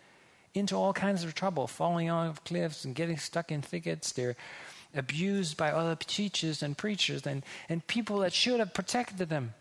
into 0.54 0.74
all 0.74 0.92
kinds 0.92 1.24
of 1.24 1.34
trouble, 1.34 1.66
falling 1.66 2.10
off 2.10 2.44
cliffs 2.44 2.84
and 2.84 2.94
getting 2.94 3.18
stuck 3.18 3.52
in 3.52 3.62
thickets. 3.62 4.12
They're 4.12 4.36
abused 4.94 5.56
by 5.56 5.70
other 5.70 5.96
teachers 5.96 6.62
and 6.62 6.76
preachers 6.76 7.26
and, 7.26 7.42
and 7.68 7.86
people 7.86 8.18
that 8.18 8.32
should 8.32 8.58
have 8.58 8.74
protected 8.74 9.28
them. 9.28 9.54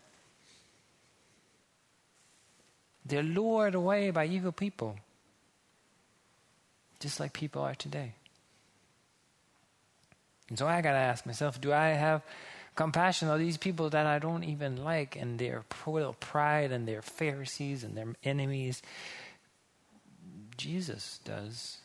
They're 3.04 3.22
lured 3.22 3.74
away 3.74 4.10
by 4.10 4.26
evil 4.26 4.52
people, 4.52 4.96
just 7.00 7.20
like 7.20 7.32
people 7.32 7.62
are 7.62 7.74
today. 7.74 8.12
And 10.48 10.58
so 10.58 10.66
I 10.66 10.80
got 10.80 10.92
to 10.92 10.98
ask 10.98 11.26
myself 11.26 11.60
do 11.60 11.72
I 11.72 11.88
have 11.88 12.22
compassion 12.74 13.28
on 13.28 13.38
these 13.38 13.56
people 13.56 13.90
that 13.90 14.06
I 14.06 14.18
don't 14.18 14.44
even 14.44 14.82
like 14.84 15.16
and 15.16 15.38
their 15.38 15.64
little 15.86 16.14
pride 16.14 16.70
and 16.70 16.86
their 16.86 17.02
Pharisees 17.02 17.82
and 17.84 17.96
their 17.96 18.14
enemies? 18.24 18.82
Jesus 20.56 21.20
does. 21.24 21.78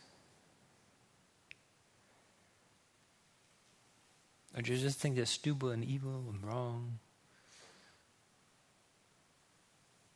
Or 4.55 4.61
do 4.61 4.71
you 4.71 4.77
just 4.77 4.99
think 4.99 5.15
they're 5.15 5.25
stupid 5.25 5.71
and 5.71 5.83
evil 5.83 6.25
and 6.29 6.43
wrong? 6.43 6.99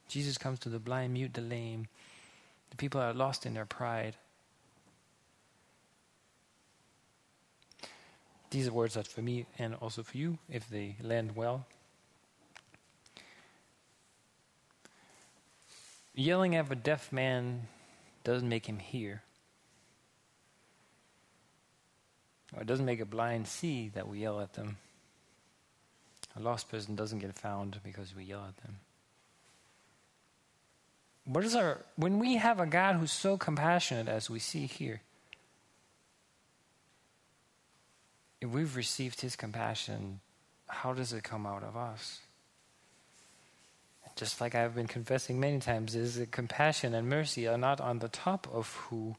Jesus 0.07 0.37
comes 0.37 0.59
to 0.59 0.69
the 0.69 0.79
blind, 0.79 1.13
mute, 1.13 1.33
the 1.33 1.41
lame. 1.41 1.87
The 2.69 2.77
people 2.77 3.01
are 3.01 3.13
lost 3.13 3.45
in 3.45 3.53
their 3.55 3.65
pride. 3.65 4.15
These 8.49 8.67
are 8.67 8.73
words 8.73 8.93
that 8.93 9.07
for 9.07 9.21
me 9.21 9.45
and 9.59 9.75
also 9.75 10.03
for 10.03 10.17
you, 10.17 10.37
if 10.49 10.69
they 10.69 10.95
land 11.01 11.35
well. 11.35 11.65
Yelling 16.15 16.55
at 16.55 16.71
a 16.71 16.75
deaf 16.75 17.11
man 17.11 17.67
doesn't 18.23 18.47
make 18.47 18.67
him 18.67 18.79
hear. 18.79 19.21
It 22.55 22.65
doesn't 22.65 22.85
make 22.85 22.99
a 22.99 23.05
blind 23.05 23.47
see 23.47 23.89
that 23.89 24.07
we 24.07 24.19
yell 24.19 24.39
at 24.39 24.53
them. 24.53 24.77
A 26.35 26.39
lost 26.39 26.69
person 26.69 26.95
doesn't 26.95 27.19
get 27.19 27.35
found 27.35 27.79
because 27.83 28.15
we 28.15 28.23
yell 28.23 28.45
at 28.47 28.57
them. 28.63 28.77
What 31.25 31.43
is 31.43 31.55
our 31.55 31.81
when 31.97 32.19
we 32.19 32.35
have 32.37 32.59
a 32.59 32.65
God 32.65 32.95
who's 32.95 33.11
so 33.11 33.37
compassionate 33.37 34.07
as 34.07 34.29
we 34.29 34.39
see 34.39 34.65
here? 34.65 35.01
If 38.39 38.49
we've 38.49 38.75
received 38.75 39.21
his 39.21 39.35
compassion, 39.35 40.21
how 40.67 40.93
does 40.93 41.11
it 41.11 41.23
come 41.23 41.45
out 41.45 41.63
of 41.63 41.75
us? 41.75 42.21
Just 44.15 44.39
like 44.39 44.55
I've 44.55 44.73
been 44.73 44.87
confessing 44.87 45.39
many 45.39 45.59
times, 45.59 45.95
is 45.95 46.15
that 46.15 46.31
compassion 46.31 46.93
and 46.93 47.09
mercy 47.09 47.47
are 47.47 47.57
not 47.57 47.81
on 47.81 47.99
the 47.99 48.07
top 48.07 48.47
of 48.51 48.73
who 48.89 49.15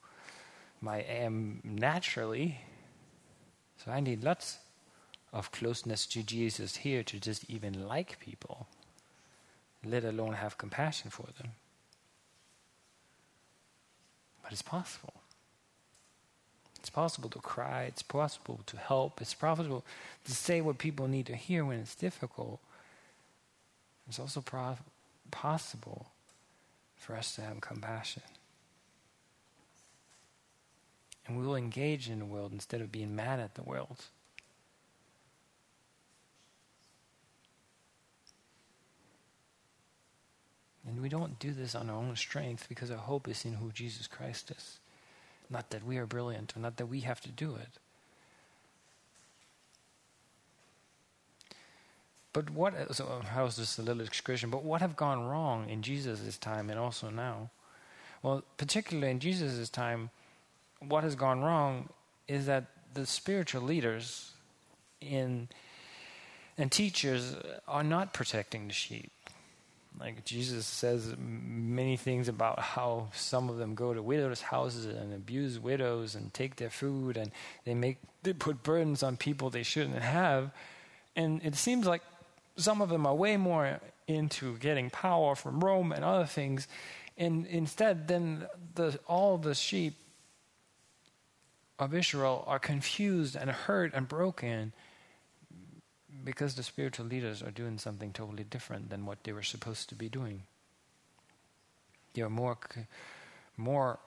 I 0.86 1.00
am 1.00 1.60
naturally 1.62 2.60
So 3.84 3.92
I 3.92 4.00
need 4.00 4.24
lots 4.24 4.58
of 5.32 5.52
closeness 5.52 6.06
to 6.06 6.22
Jesus 6.22 6.76
here 6.76 7.02
to 7.04 7.20
just 7.20 7.48
even 7.48 7.86
like 7.86 8.18
people, 8.20 8.66
let 9.84 10.04
alone 10.04 10.34
have 10.34 10.58
compassion 10.58 11.10
for 11.10 11.26
them. 11.38 11.52
But 14.42 14.52
it's 14.52 14.62
possible. 14.62 15.14
It's 16.80 16.90
possible 16.90 17.28
to 17.30 17.38
cry, 17.40 17.82
it's 17.82 18.02
possible 18.02 18.60
to 18.66 18.76
help, 18.76 19.20
it's 19.20 19.34
possible 19.34 19.84
to 20.24 20.32
say 20.32 20.60
what 20.60 20.78
people 20.78 21.08
need 21.08 21.26
to 21.26 21.36
hear 21.36 21.64
when 21.64 21.80
it's 21.80 21.94
difficult. 21.94 22.60
It's 24.08 24.18
also 24.18 24.40
pro- 24.40 24.78
possible 25.30 26.06
for 26.96 27.14
us 27.14 27.34
to 27.34 27.42
have 27.42 27.60
compassion. 27.60 28.22
And 31.28 31.38
we 31.38 31.46
will 31.46 31.56
engage 31.56 32.08
in 32.08 32.18
the 32.18 32.24
world 32.24 32.52
instead 32.52 32.80
of 32.80 32.90
being 32.90 33.14
mad 33.14 33.38
at 33.38 33.54
the 33.54 33.62
world. 33.62 34.06
And 40.86 41.02
we 41.02 41.10
don't 41.10 41.38
do 41.38 41.52
this 41.52 41.74
on 41.74 41.90
our 41.90 41.96
own 41.96 42.16
strength 42.16 42.66
because 42.66 42.90
our 42.90 42.96
hope 42.96 43.28
is 43.28 43.44
in 43.44 43.54
who 43.54 43.70
Jesus 43.72 44.06
Christ 44.06 44.50
is. 44.50 44.78
Not 45.50 45.68
that 45.70 45.84
we 45.84 45.98
are 45.98 46.06
brilliant 46.06 46.56
or 46.56 46.60
not 46.60 46.78
that 46.78 46.86
we 46.86 47.00
have 47.00 47.20
to 47.20 47.30
do 47.30 47.56
it. 47.56 47.68
But 52.32 52.50
what, 52.50 52.94
so 52.94 53.06
um, 53.06 53.26
how's 53.26 53.56
this 53.56 53.78
a 53.78 53.82
little 53.82 54.02
excursion? 54.02 54.48
But 54.48 54.64
what 54.64 54.80
have 54.80 54.96
gone 54.96 55.26
wrong 55.26 55.68
in 55.68 55.82
Jesus' 55.82 56.38
time 56.38 56.70
and 56.70 56.78
also 56.78 57.10
now? 57.10 57.50
Well, 58.22 58.44
particularly 58.56 59.10
in 59.10 59.20
Jesus' 59.20 59.68
time, 59.68 60.10
what 60.80 61.04
has 61.04 61.14
gone 61.14 61.40
wrong 61.40 61.88
is 62.26 62.46
that 62.46 62.66
the 62.94 63.06
spiritual 63.06 63.62
leaders 63.62 64.32
in 65.00 65.48
and 66.56 66.72
teachers 66.72 67.36
are 67.68 67.84
not 67.84 68.12
protecting 68.12 68.66
the 68.66 68.74
sheep. 68.74 69.12
Like 69.98 70.24
Jesus 70.24 70.66
says 70.66 71.14
many 71.18 71.96
things 71.96 72.28
about 72.28 72.58
how 72.60 73.08
some 73.12 73.48
of 73.48 73.58
them 73.58 73.74
go 73.74 73.94
to 73.94 74.02
widows' 74.02 74.40
houses 74.40 74.86
and 74.86 75.12
abuse 75.12 75.58
widows 75.58 76.14
and 76.14 76.32
take 76.32 76.56
their 76.56 76.70
food 76.70 77.16
and 77.16 77.30
they 77.64 77.74
make 77.74 77.98
they 78.22 78.32
put 78.32 78.62
burdens 78.62 79.02
on 79.02 79.16
people 79.16 79.50
they 79.50 79.62
shouldn't 79.62 79.98
have. 80.02 80.50
And 81.16 81.40
it 81.44 81.56
seems 81.56 81.86
like 81.86 82.02
some 82.56 82.80
of 82.82 82.88
them 82.88 83.06
are 83.06 83.14
way 83.14 83.36
more 83.36 83.80
into 84.06 84.56
getting 84.58 84.90
power 84.90 85.34
from 85.34 85.60
Rome 85.60 85.92
and 85.92 86.04
other 86.04 86.26
things. 86.26 86.68
And 87.16 87.46
instead, 87.46 88.08
then 88.08 88.46
the, 88.74 88.98
all 89.06 89.38
the 89.38 89.54
sheep 89.54 89.94
of 91.78 91.94
Israel 91.94 92.44
are 92.46 92.58
confused 92.58 93.36
and 93.36 93.50
hurt 93.50 93.92
and 93.94 94.08
broken 94.08 94.72
because 96.24 96.54
the 96.54 96.62
spiritual 96.62 97.06
leaders 97.06 97.42
are 97.42 97.50
doing 97.50 97.78
something 97.78 98.12
totally 98.12 98.44
different 98.44 98.90
than 98.90 99.06
what 99.06 99.22
they 99.24 99.32
were 99.32 99.42
supposed 99.42 99.88
to 99.88 99.94
be 99.94 100.08
doing. 100.08 100.42
They 102.14 102.22
are 102.22 102.30
more, 102.30 102.58
more 103.56 103.98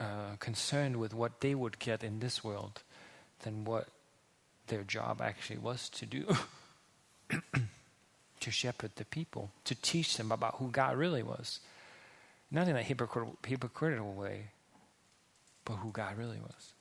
uh, 0.00 0.36
concerned 0.40 0.96
with 0.96 1.14
what 1.14 1.40
they 1.40 1.54
would 1.54 1.78
get 1.78 2.02
in 2.02 2.18
this 2.18 2.42
world 2.42 2.82
than 3.42 3.64
what 3.64 3.88
their 4.66 4.82
job 4.82 5.20
actually 5.20 5.58
was 5.58 5.88
to 5.90 6.06
do 6.06 6.36
to 8.40 8.50
shepherd 8.50 8.90
the 8.96 9.04
people, 9.04 9.50
to 9.64 9.74
teach 9.74 10.16
them 10.16 10.30
about 10.30 10.56
who 10.56 10.70
God 10.70 10.96
really 10.96 11.22
was. 11.22 11.60
Not 12.50 12.68
in 12.68 12.76
a 12.76 12.82
hypocritical, 12.82 13.38
hypocritical 13.46 14.12
way, 14.12 14.48
but 15.64 15.74
who 15.74 15.90
God 15.90 16.16
really 16.16 16.40
was. 16.40 16.74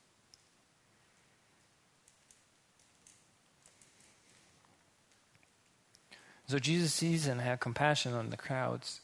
So 6.48 6.60
Jesus 6.60 6.94
sees 6.94 7.28
and 7.28 7.42
had 7.42 7.60
compassion 7.60 8.14
on 8.14 8.30
the 8.30 8.38
crowds. 8.38 9.02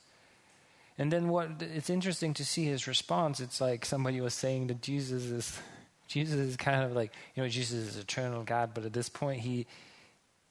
And 0.98 1.12
then 1.12 1.30
what 1.30 1.50
it's 1.62 1.90
interesting 1.90 2.34
to 2.36 2.46
see 2.46 2.66
his 2.66 2.88
response. 2.88 3.40
It's 3.40 3.62
like 3.62 3.86
somebody 3.86 4.20
was 4.20 4.34
saying 4.34 4.68
that 4.68 4.82
Jesus 4.82 5.24
is 5.24 5.60
Jesus 6.08 6.36
is 6.36 6.58
kind 6.58 6.84
of 6.84 6.94
like, 6.94 7.12
you 7.36 7.44
know, 7.44 7.50
Jesus 7.50 7.96
is 7.96 7.98
eternal 7.98 8.44
God, 8.44 8.72
but 8.74 8.86
at 8.86 8.94
this 8.94 9.10
point 9.10 9.42
he 9.42 9.66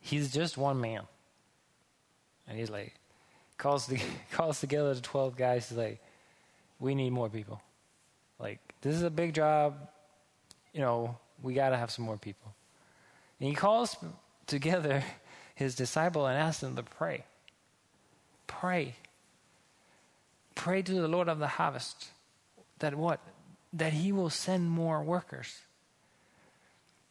he's 0.00 0.32
just 0.32 0.56
one 0.56 0.80
man. 0.80 1.02
And 2.48 2.58
he's 2.58 2.70
like 2.70 2.94
calls 3.58 3.86
the 3.86 4.00
calls 4.32 4.60
together 4.60 4.94
the 4.94 5.00
12 5.00 5.36
guys 5.36 5.68
he's 5.68 5.78
like 5.78 6.00
we 6.80 6.94
need 6.94 7.10
more 7.10 7.28
people. 7.28 7.60
Like 8.38 8.67
this 8.80 8.94
is 8.94 9.02
a 9.02 9.10
big 9.10 9.34
job. 9.34 9.74
You 10.72 10.80
know, 10.80 11.16
we 11.42 11.54
got 11.54 11.70
to 11.70 11.76
have 11.76 11.90
some 11.90 12.04
more 12.04 12.16
people. 12.16 12.52
And 13.40 13.48
he 13.48 13.54
calls 13.54 13.96
together 14.46 15.02
his 15.54 15.74
disciple 15.74 16.26
and 16.26 16.38
asks 16.38 16.60
them 16.60 16.76
to 16.76 16.82
pray. 16.82 17.24
Pray. 18.46 18.94
Pray 20.54 20.82
to 20.82 20.94
the 20.94 21.08
Lord 21.08 21.28
of 21.28 21.38
the 21.38 21.46
harvest 21.46 22.08
that 22.78 22.94
what? 22.94 23.20
That 23.72 23.92
he 23.92 24.12
will 24.12 24.30
send 24.30 24.70
more 24.70 25.02
workers. 25.02 25.60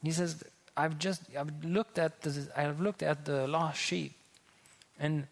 He 0.03 0.11
says, 0.11 0.43
I've 0.75 0.97
just 0.99 1.21
I've 1.37 1.63
looked 1.63 1.99
at 1.99 2.21
the 2.21 2.47
I've 2.55 2.79
looked 2.79 3.03
at 3.03 3.25
the 3.25 3.47
lost 3.47 3.79
sheep, 3.79 4.13
and 4.99 5.27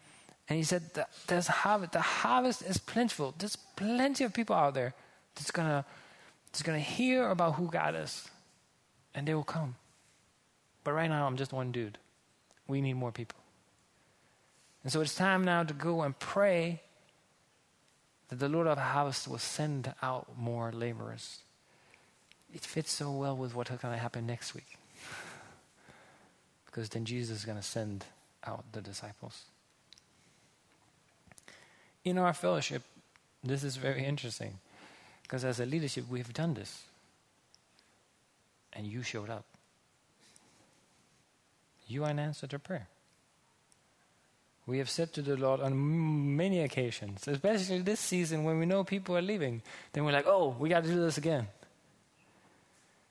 and 0.48 0.56
he 0.56 0.64
said 0.64 0.82
there's 1.26 1.46
harvest. 1.46 1.92
The 1.92 2.00
harvest 2.00 2.62
is 2.62 2.78
plentiful. 2.78 3.34
There's 3.38 3.56
plenty 3.56 4.24
of 4.24 4.32
people 4.34 4.56
out 4.56 4.74
there 4.74 4.94
that's 5.34 5.50
gonna 5.50 5.84
that's 6.56 6.62
gonna 6.62 6.78
hear 6.78 7.28
about 7.28 7.56
who 7.56 7.68
God 7.68 7.94
is, 7.94 8.30
and 9.14 9.28
they 9.28 9.34
will 9.34 9.44
come. 9.44 9.76
But 10.84 10.92
right 10.92 11.10
now, 11.10 11.26
I'm 11.26 11.36
just 11.36 11.52
one 11.52 11.70
dude. 11.70 11.98
We 12.66 12.80
need 12.80 12.94
more 12.94 13.12
people. 13.12 13.38
And 14.82 14.90
so 14.90 15.02
it's 15.02 15.14
time 15.14 15.44
now 15.44 15.64
to 15.64 15.74
go 15.74 16.00
and 16.00 16.18
pray 16.18 16.80
that 18.28 18.38
the 18.38 18.48
Lord 18.48 18.68
of 18.68 18.76
the 18.76 18.84
harvest 18.84 19.28
will 19.28 19.36
send 19.36 19.92
out 20.00 20.28
more 20.38 20.72
laborers. 20.72 21.40
It 22.54 22.62
fits 22.62 22.90
so 22.90 23.10
well 23.10 23.36
with 23.36 23.54
what's 23.54 23.68
going 23.68 23.92
to 23.92 23.98
happen 23.98 24.26
next 24.26 24.54
week. 24.54 24.78
because 26.64 26.88
then 26.88 27.04
Jesus 27.04 27.40
is 27.40 27.44
going 27.44 27.58
to 27.58 27.62
send 27.62 28.06
out 28.44 28.64
the 28.72 28.80
disciples. 28.80 29.42
In 32.02 32.16
our 32.16 32.32
fellowship, 32.32 32.82
this 33.44 33.62
is 33.62 33.76
very 33.76 34.06
interesting. 34.06 34.58
Because 35.26 35.44
as 35.44 35.58
a 35.58 35.66
leadership, 35.66 36.04
we've 36.08 36.32
done 36.32 36.54
this. 36.54 36.84
And 38.72 38.86
you 38.86 39.02
showed 39.02 39.30
up 39.30 39.44
you 41.88 42.04
are 42.04 42.10
an 42.10 42.18
answer 42.18 42.46
to 42.48 42.58
prayer. 42.58 42.88
We 44.66 44.78
have 44.78 44.90
said 44.90 45.12
to 45.12 45.22
the 45.22 45.36
Lord 45.36 45.60
on 45.60 46.36
many 46.36 46.60
occasions, 46.60 47.28
especially 47.28 47.78
this 47.78 48.00
season 48.00 48.42
when 48.42 48.58
we 48.58 48.66
know 48.66 48.82
people 48.82 49.16
are 49.16 49.22
leaving, 49.22 49.62
then 49.92 50.04
we're 50.04 50.12
like, 50.12 50.26
oh, 50.26 50.56
we 50.58 50.68
got 50.68 50.82
to 50.82 50.90
do 50.90 51.00
this 51.00 51.18
again. 51.18 51.46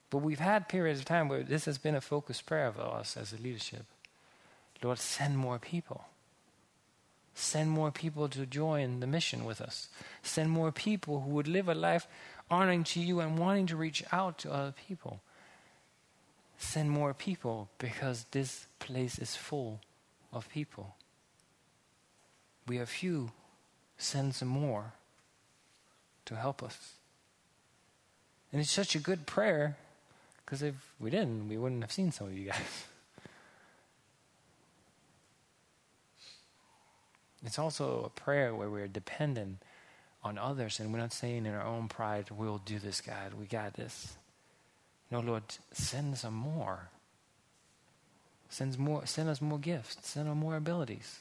But 0.09 0.17
we've 0.17 0.39
had 0.39 0.67
periods 0.67 0.99
of 0.99 1.05
time 1.05 1.29
where 1.29 1.43
this 1.43 1.63
has 1.65 1.77
been 1.77 1.95
a 1.95 2.01
focused 2.01 2.45
prayer 2.45 2.67
of 2.67 2.77
us 2.77 3.15
as 3.15 3.31
a 3.31 3.37
leadership. 3.37 3.85
Lord, 4.83 4.99
send 4.99 5.37
more 5.37 5.57
people. 5.57 6.03
Send 7.35 7.69
more 7.69 7.91
people 7.91 8.27
to 8.29 8.45
join 8.45 9.01
the 9.01 9.07
mission 9.07 9.45
with 9.45 9.61
us. 9.61 9.89
Send 10.23 10.49
more 10.49 10.71
people 10.71 11.21
who 11.21 11.31
would 11.31 11.47
live 11.47 11.69
a 11.69 11.75
life 11.75 12.07
honoring 12.49 12.83
to 12.85 12.99
you 12.99 13.19
and 13.19 13.37
wanting 13.37 13.67
to 13.67 13.75
reach 13.75 14.03
out 14.11 14.37
to 14.39 14.51
other 14.51 14.73
people 14.87 15.21
send 16.57 16.89
more 16.89 17.13
people 17.13 17.69
because 17.77 18.25
this 18.31 18.67
place 18.79 19.19
is 19.19 19.35
full 19.35 19.81
of 20.31 20.49
people. 20.49 20.95
We 22.67 22.79
are 22.79 22.85
few, 22.85 23.31
send 23.97 24.35
some 24.35 24.47
more 24.47 24.93
to 26.25 26.35
help 26.35 26.63
us. 26.63 26.93
And 28.51 28.61
it's 28.61 28.71
such 28.71 28.95
a 28.95 28.99
good 28.99 29.25
prayer 29.25 29.77
because 30.43 30.61
if 30.61 30.75
we 30.99 31.09
didn't, 31.09 31.49
we 31.49 31.57
wouldn't 31.57 31.81
have 31.81 31.91
seen 31.91 32.11
some 32.11 32.27
of 32.27 32.37
you 32.37 32.45
guys. 32.49 32.85
It's 37.45 37.59
also 37.59 38.03
a 38.05 38.19
prayer 38.19 38.55
where 38.55 38.69
we're 38.69 38.87
dependent 38.87 39.59
on 40.23 40.37
others 40.37 40.79
and 40.79 40.91
we're 40.91 40.99
not 40.99 41.13
saying 41.13 41.45
in 41.45 41.53
our 41.53 41.65
own 41.65 41.87
pride, 41.87 42.25
we'll 42.31 42.57
do 42.57 42.79
this, 42.79 43.01
God, 43.01 43.35
we 43.39 43.45
got 43.45 43.75
this. 43.75 44.17
No, 45.11 45.19
Lord, 45.19 45.43
send 45.71 46.17
some 46.17 46.33
more. 46.33 46.89
Send, 48.49 48.77
more. 48.79 49.05
send 49.05 49.29
us 49.29 49.41
more 49.41 49.59
gifts. 49.59 49.97
Send 50.01 50.27
us 50.27 50.35
more 50.35 50.55
abilities. 50.55 51.19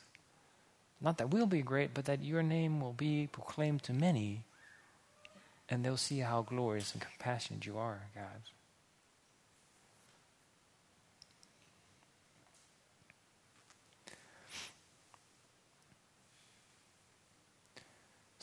Not 1.01 1.19
that 1.19 1.31
we'll 1.31 1.47
be 1.47 1.61
great, 1.61 1.93
but 1.93 2.07
that 2.07 2.25
your 2.25 2.43
name 2.43 2.81
will 2.81 2.95
be 2.95 3.29
proclaimed 3.31 3.83
to 3.85 3.93
many, 3.93 4.45
and 5.69 5.85
they'll 5.85 5.99
see 5.99 6.21
how 6.21 6.43
glorious 6.43 6.93
and 6.93 7.03
compassionate 7.03 7.67
you 7.67 7.77
are, 7.77 8.03
God. 8.15 8.41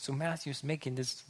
So 0.02 0.12
Matthew's 0.12 0.64
making 0.64 0.96
this 0.96 1.22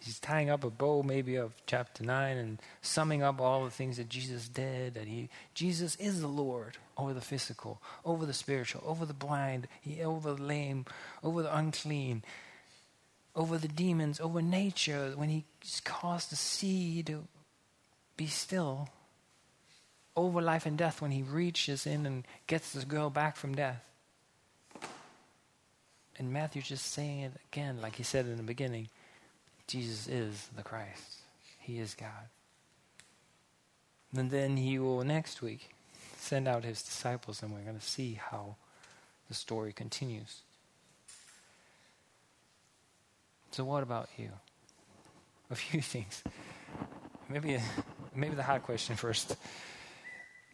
he's 0.00 0.18
tying 0.18 0.50
up 0.50 0.64
a 0.64 0.70
bow 0.70 1.04
maybe 1.04 1.36
of 1.36 1.52
chapter 1.64 2.02
9 2.02 2.36
and 2.36 2.58
summing 2.82 3.22
up 3.22 3.40
all 3.40 3.64
the 3.64 3.70
things 3.70 3.98
that 3.98 4.08
Jesus 4.08 4.48
did 4.48 4.94
that 4.94 5.06
he 5.06 5.28
Jesus 5.54 5.94
is 5.94 6.20
the 6.20 6.26
Lord 6.26 6.76
over 6.98 7.14
the 7.14 7.20
physical, 7.20 7.80
over 8.04 8.26
the 8.26 8.32
spiritual, 8.32 8.82
over 8.84 9.06
the 9.06 9.14
blind, 9.14 9.68
he, 9.80 10.02
over 10.02 10.34
the 10.34 10.42
lame, 10.42 10.86
over 11.22 11.40
the 11.40 11.56
unclean, 11.56 12.24
over 13.36 13.58
the 13.58 13.68
demons, 13.68 14.18
over 14.18 14.42
nature 14.42 15.12
when 15.14 15.28
he 15.28 15.44
caused 15.84 16.32
the 16.32 16.36
sea 16.36 17.04
to 17.04 17.28
be 18.16 18.26
still. 18.26 18.88
Over 20.16 20.42
life 20.42 20.66
and 20.66 20.76
death 20.76 21.00
when 21.00 21.12
he 21.12 21.22
reaches 21.22 21.86
in 21.86 22.04
and 22.06 22.26
gets 22.48 22.72
this 22.72 22.82
girl 22.82 23.08
back 23.08 23.36
from 23.36 23.54
death. 23.54 23.84
And 26.18 26.32
Matthew's 26.32 26.68
just 26.68 26.92
saying 26.92 27.20
it 27.20 27.32
again, 27.52 27.80
like 27.82 27.96
he 27.96 28.02
said 28.02 28.26
in 28.26 28.36
the 28.36 28.42
beginning 28.42 28.88
Jesus 29.66 30.06
is 30.06 30.48
the 30.56 30.62
Christ, 30.62 31.18
He 31.58 31.78
is 31.78 31.94
God. 31.94 32.28
And 34.16 34.30
then 34.30 34.56
He 34.56 34.78
will 34.78 35.02
next 35.02 35.42
week 35.42 35.70
send 36.16 36.46
out 36.46 36.64
His 36.64 36.82
disciples, 36.82 37.42
and 37.42 37.52
we're 37.52 37.60
going 37.60 37.78
to 37.78 37.84
see 37.84 38.14
how 38.14 38.56
the 39.28 39.34
story 39.34 39.72
continues. 39.72 40.42
So, 43.50 43.64
what 43.64 43.82
about 43.82 44.08
you? 44.16 44.30
A 45.50 45.56
few 45.56 45.80
things. 45.82 46.22
Maybe, 47.28 47.58
maybe 48.14 48.36
the 48.36 48.42
hard 48.44 48.62
question 48.62 48.94
first. 48.94 49.36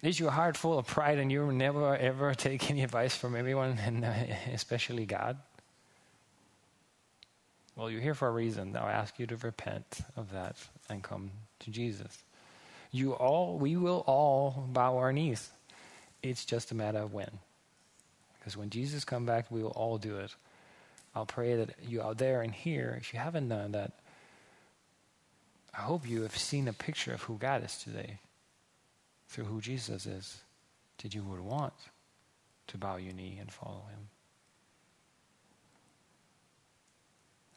Is 0.02 0.18
your 0.18 0.30
heart 0.30 0.56
full 0.56 0.78
of 0.78 0.86
pride 0.86 1.18
and 1.18 1.30
you 1.30 1.52
never 1.52 1.94
ever 1.94 2.34
take 2.34 2.70
any 2.70 2.82
advice 2.82 3.14
from 3.14 3.36
anyone, 3.36 3.78
and 3.84 4.04
uh, 4.04 4.12
especially 4.52 5.04
God? 5.04 5.36
Well, 7.74 7.90
you're 7.90 8.00
here 8.00 8.14
for 8.14 8.28
a 8.28 8.32
reason. 8.32 8.76
I'll 8.76 8.86
ask 8.86 9.18
you 9.18 9.26
to 9.26 9.36
repent 9.36 10.00
of 10.16 10.32
that 10.32 10.56
and 10.88 11.02
come 11.02 11.30
to 11.60 11.70
Jesus. 11.70 12.22
You 12.90 13.14
all, 13.14 13.56
we 13.56 13.76
will 13.76 14.04
all 14.06 14.68
bow 14.72 14.98
our 14.98 15.12
knees. 15.12 15.50
It's 16.22 16.44
just 16.44 16.70
a 16.70 16.74
matter 16.74 16.98
of 16.98 17.14
when. 17.14 17.30
Because 18.38 18.56
when 18.56 18.70
Jesus 18.70 19.04
comes 19.04 19.26
back, 19.26 19.50
we 19.50 19.62
will 19.62 19.70
all 19.70 19.96
do 19.96 20.18
it. 20.18 20.34
I'll 21.14 21.26
pray 21.26 21.56
that 21.56 21.70
you 21.82 22.02
out 22.02 22.18
there 22.18 22.42
and 22.42 22.52
here, 22.52 22.98
if 23.00 23.12
you 23.12 23.20
haven't 23.20 23.48
done 23.48 23.72
that, 23.72 23.92
I 25.76 25.80
hope 25.80 26.08
you 26.08 26.22
have 26.22 26.36
seen 26.36 26.68
a 26.68 26.72
picture 26.72 27.14
of 27.14 27.22
who 27.22 27.38
God 27.38 27.64
is 27.64 27.78
today 27.78 28.18
through 29.28 29.44
who 29.44 29.60
Jesus 29.60 30.04
is. 30.04 30.38
That 31.02 31.14
you 31.14 31.22
would 31.24 31.40
want 31.40 31.72
to 32.68 32.78
bow 32.78 32.96
your 32.96 33.12
knee 33.12 33.38
and 33.40 33.50
follow 33.50 33.82
him. 33.90 34.11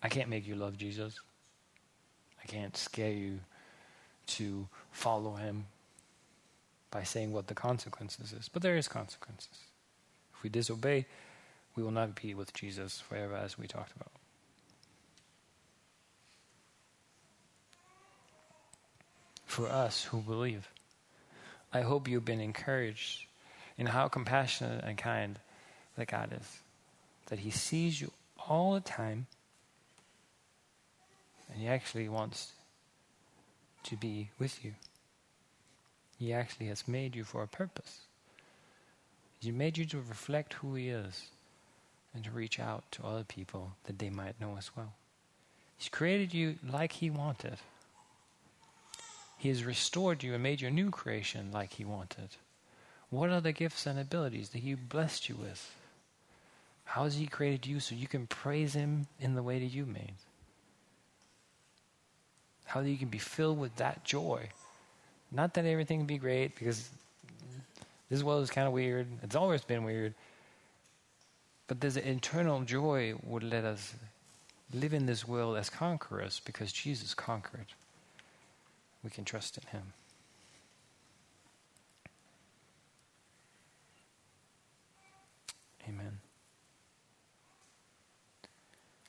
I 0.06 0.08
can't 0.08 0.30
make 0.30 0.46
you 0.46 0.54
love 0.54 0.78
Jesus. 0.78 1.20
I 2.40 2.46
can't 2.46 2.78
scare 2.78 3.12
you 3.12 3.40
to 4.28 4.68
follow 4.92 5.34
him 5.34 5.66
by 6.92 7.02
saying 7.02 7.34
what 7.34 7.48
the 7.48 7.56
consequences 7.56 8.32
is. 8.32 8.48
But 8.48 8.62
there 8.62 8.78
is 8.78 8.88
consequences. 8.88 9.58
If 10.36 10.44
we 10.44 10.52
disobey, 10.52 11.08
we 11.76 11.82
will 11.82 11.90
not 11.90 12.22
be 12.22 12.36
with 12.36 12.54
Jesus 12.54 13.02
forever 13.02 13.34
as 13.34 13.58
we 13.58 13.66
talked 13.66 13.96
about. 13.96 14.12
For 19.48 19.68
us 19.68 20.04
who 20.04 20.20
believe, 20.20 20.70
I 21.74 21.82
hope 21.82 22.08
you've 22.08 22.26
been 22.26 22.42
encouraged 22.42 23.26
in 23.76 23.88
how 23.88 24.08
compassionate 24.08 24.84
and 24.84 25.00
kind 25.00 25.40
that 25.98 26.10
God 26.10 26.32
is. 26.40 26.60
That 27.26 27.40
He 27.40 27.50
sees 27.50 28.00
you 28.00 28.12
all 28.48 28.76
the 28.76 28.82
time 28.82 29.26
and 31.56 31.64
He 31.64 31.70
actually 31.70 32.10
wants 32.10 32.52
to 33.84 33.96
be 33.96 34.30
with 34.38 34.64
you. 34.64 34.74
He 36.20 36.34
actually 36.34 36.68
has 36.68 36.86
made 36.86 37.16
you 37.16 37.24
for 37.24 37.44
a 37.44 37.48
purpose. 37.48 38.02
He 39.40 39.52
made 39.52 39.78
you 39.78 39.86
to 39.86 39.98
reflect 39.98 40.56
who 40.56 40.76
He 40.76 40.90
is 40.90 41.28
and 42.14 42.26
to 42.26 42.32
reach 42.32 42.60
out 42.60 42.84
to 42.92 43.06
other 43.06 43.24
people 43.24 43.72
that 43.86 44.00
they 44.00 44.10
might 44.10 44.40
know 44.42 44.56
as 44.58 44.76
well. 44.76 44.94
He's 45.78 45.88
created 45.88 46.34
you 46.34 46.56
like 46.68 46.92
He 46.92 47.10
wanted. 47.10 47.58
He 49.38 49.48
has 49.48 49.64
restored 49.64 50.24
you 50.24 50.34
and 50.34 50.44
made 50.44 50.60
you 50.60 50.68
a 50.68 50.72
new 50.72 50.90
creation 50.90 51.52
like 51.54 51.74
He 51.74 51.86
wanted. 51.86 52.30
What 53.10 53.30
are 53.30 53.42
the 53.42 53.54
gifts 53.54 53.86
and 53.86 53.98
abilities 53.98 54.50
that 54.50 54.60
He 54.60 54.74
blessed 54.74 55.30
you 55.30 55.36
with? 55.36 55.74
How 56.84 57.06
has 57.06 57.16
He 57.16 57.28
created 57.28 57.66
you 57.66 57.80
so 57.80 57.96
you 57.96 58.08
can 58.08 58.28
praise 58.28 58.74
Him 58.74 59.08
in 59.22 59.36
the 59.36 59.44
way 59.44 59.60
that 59.60 59.66
you 59.66 59.86
made? 59.86 60.16
How 62.66 62.82
you 62.82 62.98
can 62.98 63.10
be 63.10 63.18
filled 63.18 63.60
with 63.60 63.76
that 63.78 64.04
joy. 64.04 64.50
Not 65.32 65.54
that 65.56 65.66
everything 65.66 66.00
can 66.00 66.08
be 66.08 66.18
great, 66.18 66.56
because 66.56 66.90
this 68.10 68.24
world 68.24 68.44
is 68.44 68.50
kind 68.50 68.68
of 68.68 68.74
weird. 68.74 69.08
It's 69.24 69.36
always 69.36 69.64
been 69.64 69.84
weird. 69.84 70.14
But 71.68 71.82
there's 71.82 71.98
an 71.98 72.04
internal 72.04 72.62
joy 72.62 73.16
would 73.24 73.44
let 73.44 73.66
us 73.66 73.94
live 74.74 74.94
in 74.94 75.06
this 75.06 75.28
world 75.28 75.58
as 75.58 75.70
conquerors 75.70 76.42
because 76.46 76.72
Jesus 76.72 77.14
conquered. 77.14 77.68
We 79.04 79.10
can 79.10 79.26
trust 79.26 79.58
in 79.58 79.68
Him. 79.68 79.94
Amen. 85.88 86.20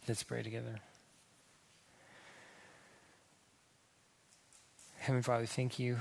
Let's 0.07 0.23
pray 0.23 0.43
together. 0.43 0.81
Heavenly 4.99 5.23
Father, 5.23 5.47
thank 5.47 5.79
you 5.79 5.99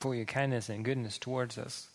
for 0.00 0.14
your 0.14 0.24
kindness 0.24 0.68
and 0.68 0.84
goodness 0.84 1.18
towards 1.18 1.58
us. 1.58 1.88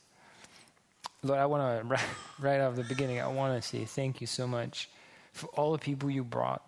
Lord, 1.22 1.40
I 1.40 1.46
want 1.46 1.82
to, 1.82 1.88
right, 1.88 2.06
right 2.40 2.62
off 2.62 2.76
the 2.76 2.84
beginning, 2.84 3.20
I 3.20 3.28
want 3.28 3.62
to 3.62 3.68
say 3.68 3.86
thank 3.86 4.22
you 4.22 4.28
so 4.28 4.48
much 4.48 4.90
for 5.32 5.48
all 5.48 5.72
the 5.72 5.80
people 5.80 6.10
you 6.10 6.24
brought 6.24 6.62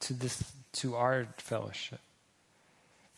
to 0.00 0.14
this, 0.14 0.52
to 0.74 0.96
our 0.96 1.26
fellowship. 1.38 2.00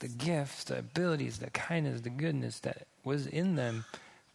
The 0.01 0.09
gifts, 0.09 0.65
the 0.65 0.79
abilities, 0.79 1.39
the 1.39 1.51
kindness, 1.51 2.03
the 2.03 2.11
goodness 2.11 2.61
that 2.61 2.87
was 3.05 3.27
in 3.27 3.57
them 3.57 3.85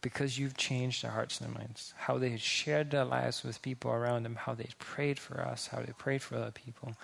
because 0.00 0.38
you've 0.38 0.56
changed 0.56 1.04
their 1.04 1.10
hearts 1.10 1.40
and 1.40 1.48
their 1.48 1.58
minds. 1.58 1.92
How 1.96 2.18
they 2.18 2.36
shared 2.36 2.90
their 2.90 3.04
lives 3.04 3.44
with 3.44 3.62
people 3.62 3.90
around 3.90 4.22
them, 4.22 4.36
how 4.36 4.54
they 4.54 4.68
prayed 4.78 5.18
for 5.18 5.40
us, 5.40 5.68
how 5.68 5.80
they 5.80 5.92
prayed 5.92 6.22
for 6.22 6.36
other 6.36 6.50
people. 6.50 6.94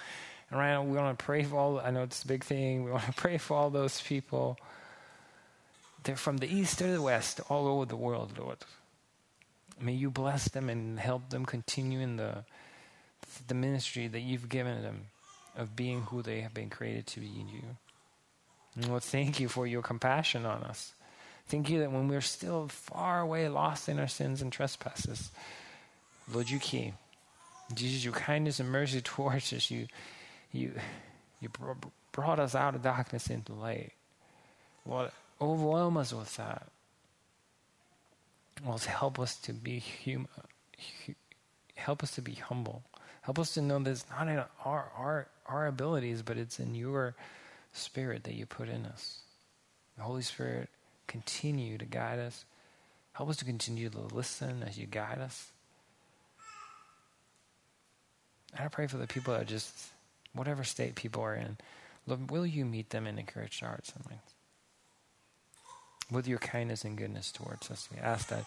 And 0.50 0.60
right 0.60 0.70
now, 0.70 0.82
we 0.82 0.96
want 0.96 1.18
to 1.18 1.24
pray 1.24 1.42
for 1.42 1.56
all, 1.56 1.80
I 1.80 1.90
know 1.90 2.02
it's 2.02 2.22
a 2.22 2.26
big 2.26 2.44
thing, 2.44 2.84
we 2.84 2.90
want 2.90 3.04
to 3.04 3.12
pray 3.16 3.38
for 3.38 3.56
all 3.56 3.70
those 3.70 4.00
people. 4.00 4.58
They're 6.04 6.16
from 6.16 6.36
the 6.36 6.52
east 6.52 6.78
to 6.78 6.84
the 6.84 7.02
west, 7.02 7.40
all 7.48 7.66
over 7.66 7.84
the 7.84 7.96
world, 7.96 8.38
Lord. 8.38 8.58
May 9.80 9.92
you 9.92 10.10
bless 10.10 10.48
them 10.48 10.70
and 10.70 10.98
help 10.98 11.30
them 11.30 11.44
continue 11.44 12.00
in 12.00 12.16
the, 12.16 12.44
the 13.48 13.54
ministry 13.54 14.06
that 14.06 14.20
you've 14.20 14.48
given 14.48 14.82
them 14.82 15.06
of 15.56 15.74
being 15.74 16.02
who 16.02 16.22
they 16.22 16.42
have 16.42 16.54
been 16.54 16.70
created 16.70 17.06
to 17.08 17.20
be 17.20 17.26
in 17.26 17.48
you. 17.48 17.62
And 18.76 18.88
Lord, 18.88 19.02
thank 19.02 19.40
you 19.40 19.48
for 19.48 19.66
your 19.66 19.82
compassion 19.82 20.46
on 20.46 20.62
us. 20.62 20.92
Thank 21.48 21.70
you 21.70 21.80
that 21.80 21.92
when 21.92 22.08
we're 22.08 22.20
still 22.20 22.68
far 22.68 23.20
away, 23.20 23.48
lost 23.48 23.88
in 23.88 23.98
our 23.98 24.08
sins 24.08 24.42
and 24.42 24.52
trespasses, 24.52 25.30
Lord, 26.32 26.50
you 26.50 26.58
came. 26.58 26.94
Jesus, 27.74 28.04
your 28.04 28.14
kindness 28.14 28.60
and 28.60 28.70
mercy 28.70 29.00
towards 29.00 29.52
us, 29.52 29.70
you 29.70 29.86
you, 30.52 30.72
you 31.40 31.48
brought 32.12 32.40
us 32.40 32.54
out 32.54 32.74
of 32.74 32.82
darkness 32.82 33.28
into 33.28 33.52
light. 33.52 33.92
Lord, 34.86 35.10
overwhelm 35.40 35.96
us 35.96 36.12
with 36.12 36.34
that. 36.36 36.66
Lord, 38.64 38.82
help 38.82 39.18
us 39.18 39.36
to 39.36 39.52
be 39.52 39.78
human. 39.78 40.28
Help 41.74 42.02
us 42.02 42.12
to 42.12 42.22
be 42.22 42.34
humble. 42.34 42.82
Help 43.20 43.38
us 43.38 43.54
to 43.54 43.60
know 43.60 43.78
that 43.80 43.90
it's 43.90 44.06
not 44.08 44.28
in 44.28 44.42
our, 44.64 44.90
our, 44.96 45.26
our 45.46 45.66
abilities, 45.66 46.22
but 46.22 46.38
it's 46.38 46.58
in 46.58 46.74
your 46.74 47.14
spirit 47.72 48.24
that 48.24 48.34
you 48.34 48.46
put 48.46 48.68
in 48.68 48.86
us. 48.86 49.20
The 49.96 50.04
Holy 50.04 50.22
Spirit, 50.22 50.68
continue 51.06 51.76
to 51.78 51.84
guide 51.84 52.18
us. 52.18 52.44
Help 53.12 53.28
us 53.30 53.36
to 53.38 53.44
continue 53.44 53.88
to 53.88 54.00
listen 54.00 54.62
as 54.62 54.78
you 54.78 54.86
guide 54.86 55.18
us. 55.18 55.50
And 58.54 58.64
I 58.64 58.68
pray 58.68 58.86
for 58.86 58.96
the 58.96 59.06
people 59.06 59.34
that 59.34 59.46
just 59.46 59.74
whatever 60.36 60.64
state 60.64 60.94
people 60.94 61.22
are 61.22 61.34
in, 61.34 61.56
Lord, 62.06 62.30
will 62.30 62.46
you 62.46 62.64
meet 62.64 62.90
them 62.90 63.06
and 63.06 63.18
encourage 63.18 63.60
their 63.60 63.68
hearts 63.68 63.92
and 63.94 64.04
minds? 64.06 64.34
With 66.10 66.28
your 66.28 66.38
kindness 66.38 66.84
and 66.84 66.96
goodness 66.96 67.32
towards 67.32 67.70
us, 67.70 67.88
we 67.92 67.98
ask 68.00 68.28
that 68.28 68.44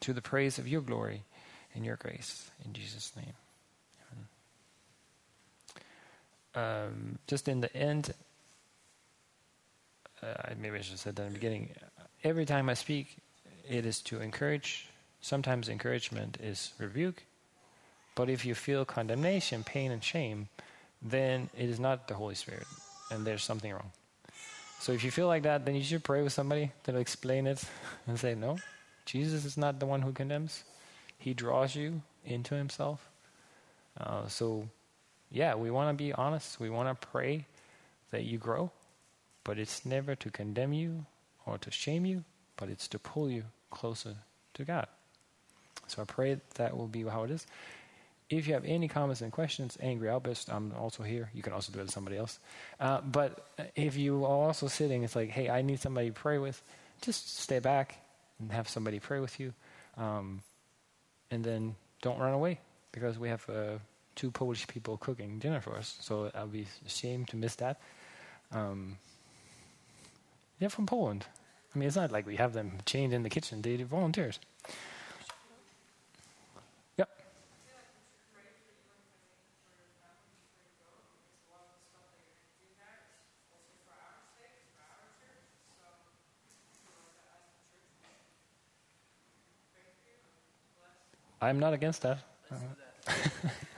to 0.00 0.12
the 0.12 0.22
praise 0.22 0.58
of 0.58 0.68
your 0.68 0.80
glory 0.80 1.22
and 1.74 1.84
your 1.84 1.96
grace. 1.96 2.50
In 2.64 2.72
Jesus' 2.72 3.12
name. 3.16 3.32
Um, 6.54 7.18
just 7.26 7.48
in 7.48 7.60
the 7.60 7.76
end, 7.76 8.14
uh, 10.22 10.54
maybe 10.56 10.78
I 10.78 10.80
should 10.82 10.92
have 10.92 11.00
said 11.00 11.16
that 11.16 11.22
in 11.22 11.28
the 11.30 11.34
beginning. 11.34 11.70
Every 12.22 12.46
time 12.46 12.68
I 12.68 12.74
speak, 12.74 13.16
it 13.68 13.84
is 13.84 14.00
to 14.02 14.20
encourage. 14.20 14.86
Sometimes 15.20 15.68
encouragement 15.68 16.38
is 16.40 16.72
rebuke. 16.78 17.24
But 18.14 18.30
if 18.30 18.46
you 18.46 18.54
feel 18.54 18.84
condemnation, 18.84 19.64
pain, 19.64 19.90
and 19.90 20.02
shame, 20.02 20.48
then 21.04 21.50
it 21.56 21.68
is 21.68 21.78
not 21.78 22.08
the 22.08 22.14
Holy 22.14 22.34
Spirit, 22.34 22.66
and 23.10 23.26
there's 23.26 23.44
something 23.44 23.70
wrong. 23.70 23.92
So 24.80 24.92
if 24.92 25.04
you 25.04 25.10
feel 25.10 25.26
like 25.26 25.44
that, 25.44 25.64
then 25.64 25.74
you 25.74 25.82
should 25.82 26.02
pray 26.02 26.22
with 26.22 26.32
somebody 26.32 26.72
that'll 26.82 27.00
explain 27.00 27.46
it 27.46 27.62
and 28.06 28.18
say, 28.18 28.34
no, 28.34 28.58
Jesus 29.04 29.44
is 29.44 29.56
not 29.56 29.78
the 29.78 29.86
one 29.86 30.02
who 30.02 30.12
condemns. 30.12 30.64
He 31.18 31.34
draws 31.34 31.74
you 31.74 32.02
into 32.24 32.54
himself. 32.54 33.08
Uh, 33.98 34.26
so, 34.28 34.68
yeah, 35.30 35.54
we 35.54 35.70
want 35.70 35.96
to 35.96 36.02
be 36.02 36.12
honest. 36.12 36.58
We 36.58 36.70
want 36.70 36.88
to 36.88 37.06
pray 37.06 37.46
that 38.10 38.24
you 38.24 38.38
grow, 38.38 38.70
but 39.44 39.58
it's 39.58 39.84
never 39.84 40.14
to 40.16 40.30
condemn 40.30 40.72
you 40.72 41.06
or 41.46 41.58
to 41.58 41.70
shame 41.70 42.04
you, 42.06 42.24
but 42.56 42.68
it's 42.68 42.88
to 42.88 42.98
pull 42.98 43.30
you 43.30 43.44
closer 43.70 44.16
to 44.54 44.64
God. 44.64 44.86
So 45.86 46.02
I 46.02 46.04
pray 46.04 46.40
that 46.54 46.76
will 46.76 46.86
be 46.86 47.02
how 47.02 47.24
it 47.24 47.30
is. 47.30 47.46
If 48.38 48.46
you 48.48 48.54
have 48.54 48.64
any 48.64 48.88
comments 48.88 49.20
and 49.20 49.32
questions, 49.32 49.78
angry 49.80 50.08
outburst, 50.08 50.50
I'm 50.50 50.72
also 50.78 51.02
here. 51.02 51.30
You 51.34 51.42
can 51.42 51.52
also 51.52 51.72
do 51.72 51.80
it 51.80 51.86
to 51.86 51.92
somebody 51.92 52.16
else. 52.16 52.38
Uh, 52.80 53.00
but 53.00 53.46
if 53.76 53.96
you 53.96 54.24
are 54.24 54.46
also 54.46 54.66
sitting, 54.66 55.04
it's 55.04 55.16
like, 55.16 55.30
hey, 55.30 55.48
I 55.48 55.62
need 55.62 55.80
somebody 55.80 56.08
to 56.08 56.12
pray 56.12 56.38
with. 56.38 56.62
Just 57.00 57.38
stay 57.38 57.58
back 57.58 57.96
and 58.38 58.50
have 58.52 58.68
somebody 58.68 58.98
pray 58.98 59.20
with 59.20 59.38
you, 59.38 59.52
um, 59.96 60.42
and 61.30 61.44
then 61.44 61.74
don't 62.02 62.18
run 62.18 62.32
away 62.32 62.60
because 62.92 63.18
we 63.18 63.28
have 63.28 63.48
uh, 63.48 63.78
two 64.14 64.30
Polish 64.30 64.66
people 64.66 64.96
cooking 64.96 65.38
dinner 65.38 65.60
for 65.60 65.76
us. 65.76 65.96
So 66.00 66.30
I'll 66.34 66.46
be 66.46 66.66
ashamed 66.86 67.28
to 67.28 67.36
miss 67.36 67.56
that. 67.56 67.80
Um, 68.52 68.98
they're 70.58 70.70
from 70.70 70.86
Poland. 70.86 71.26
I 71.74 71.78
mean, 71.78 71.88
it's 71.88 71.96
not 71.96 72.12
like 72.12 72.26
we 72.26 72.36
have 72.36 72.52
them 72.52 72.78
chained 72.86 73.12
in 73.12 73.22
the 73.22 73.30
kitchen. 73.30 73.62
They're 73.62 73.84
volunteers. 73.84 74.38
I'm 91.44 91.58
not 91.58 91.74
against 91.74 92.00
that. 92.02 92.18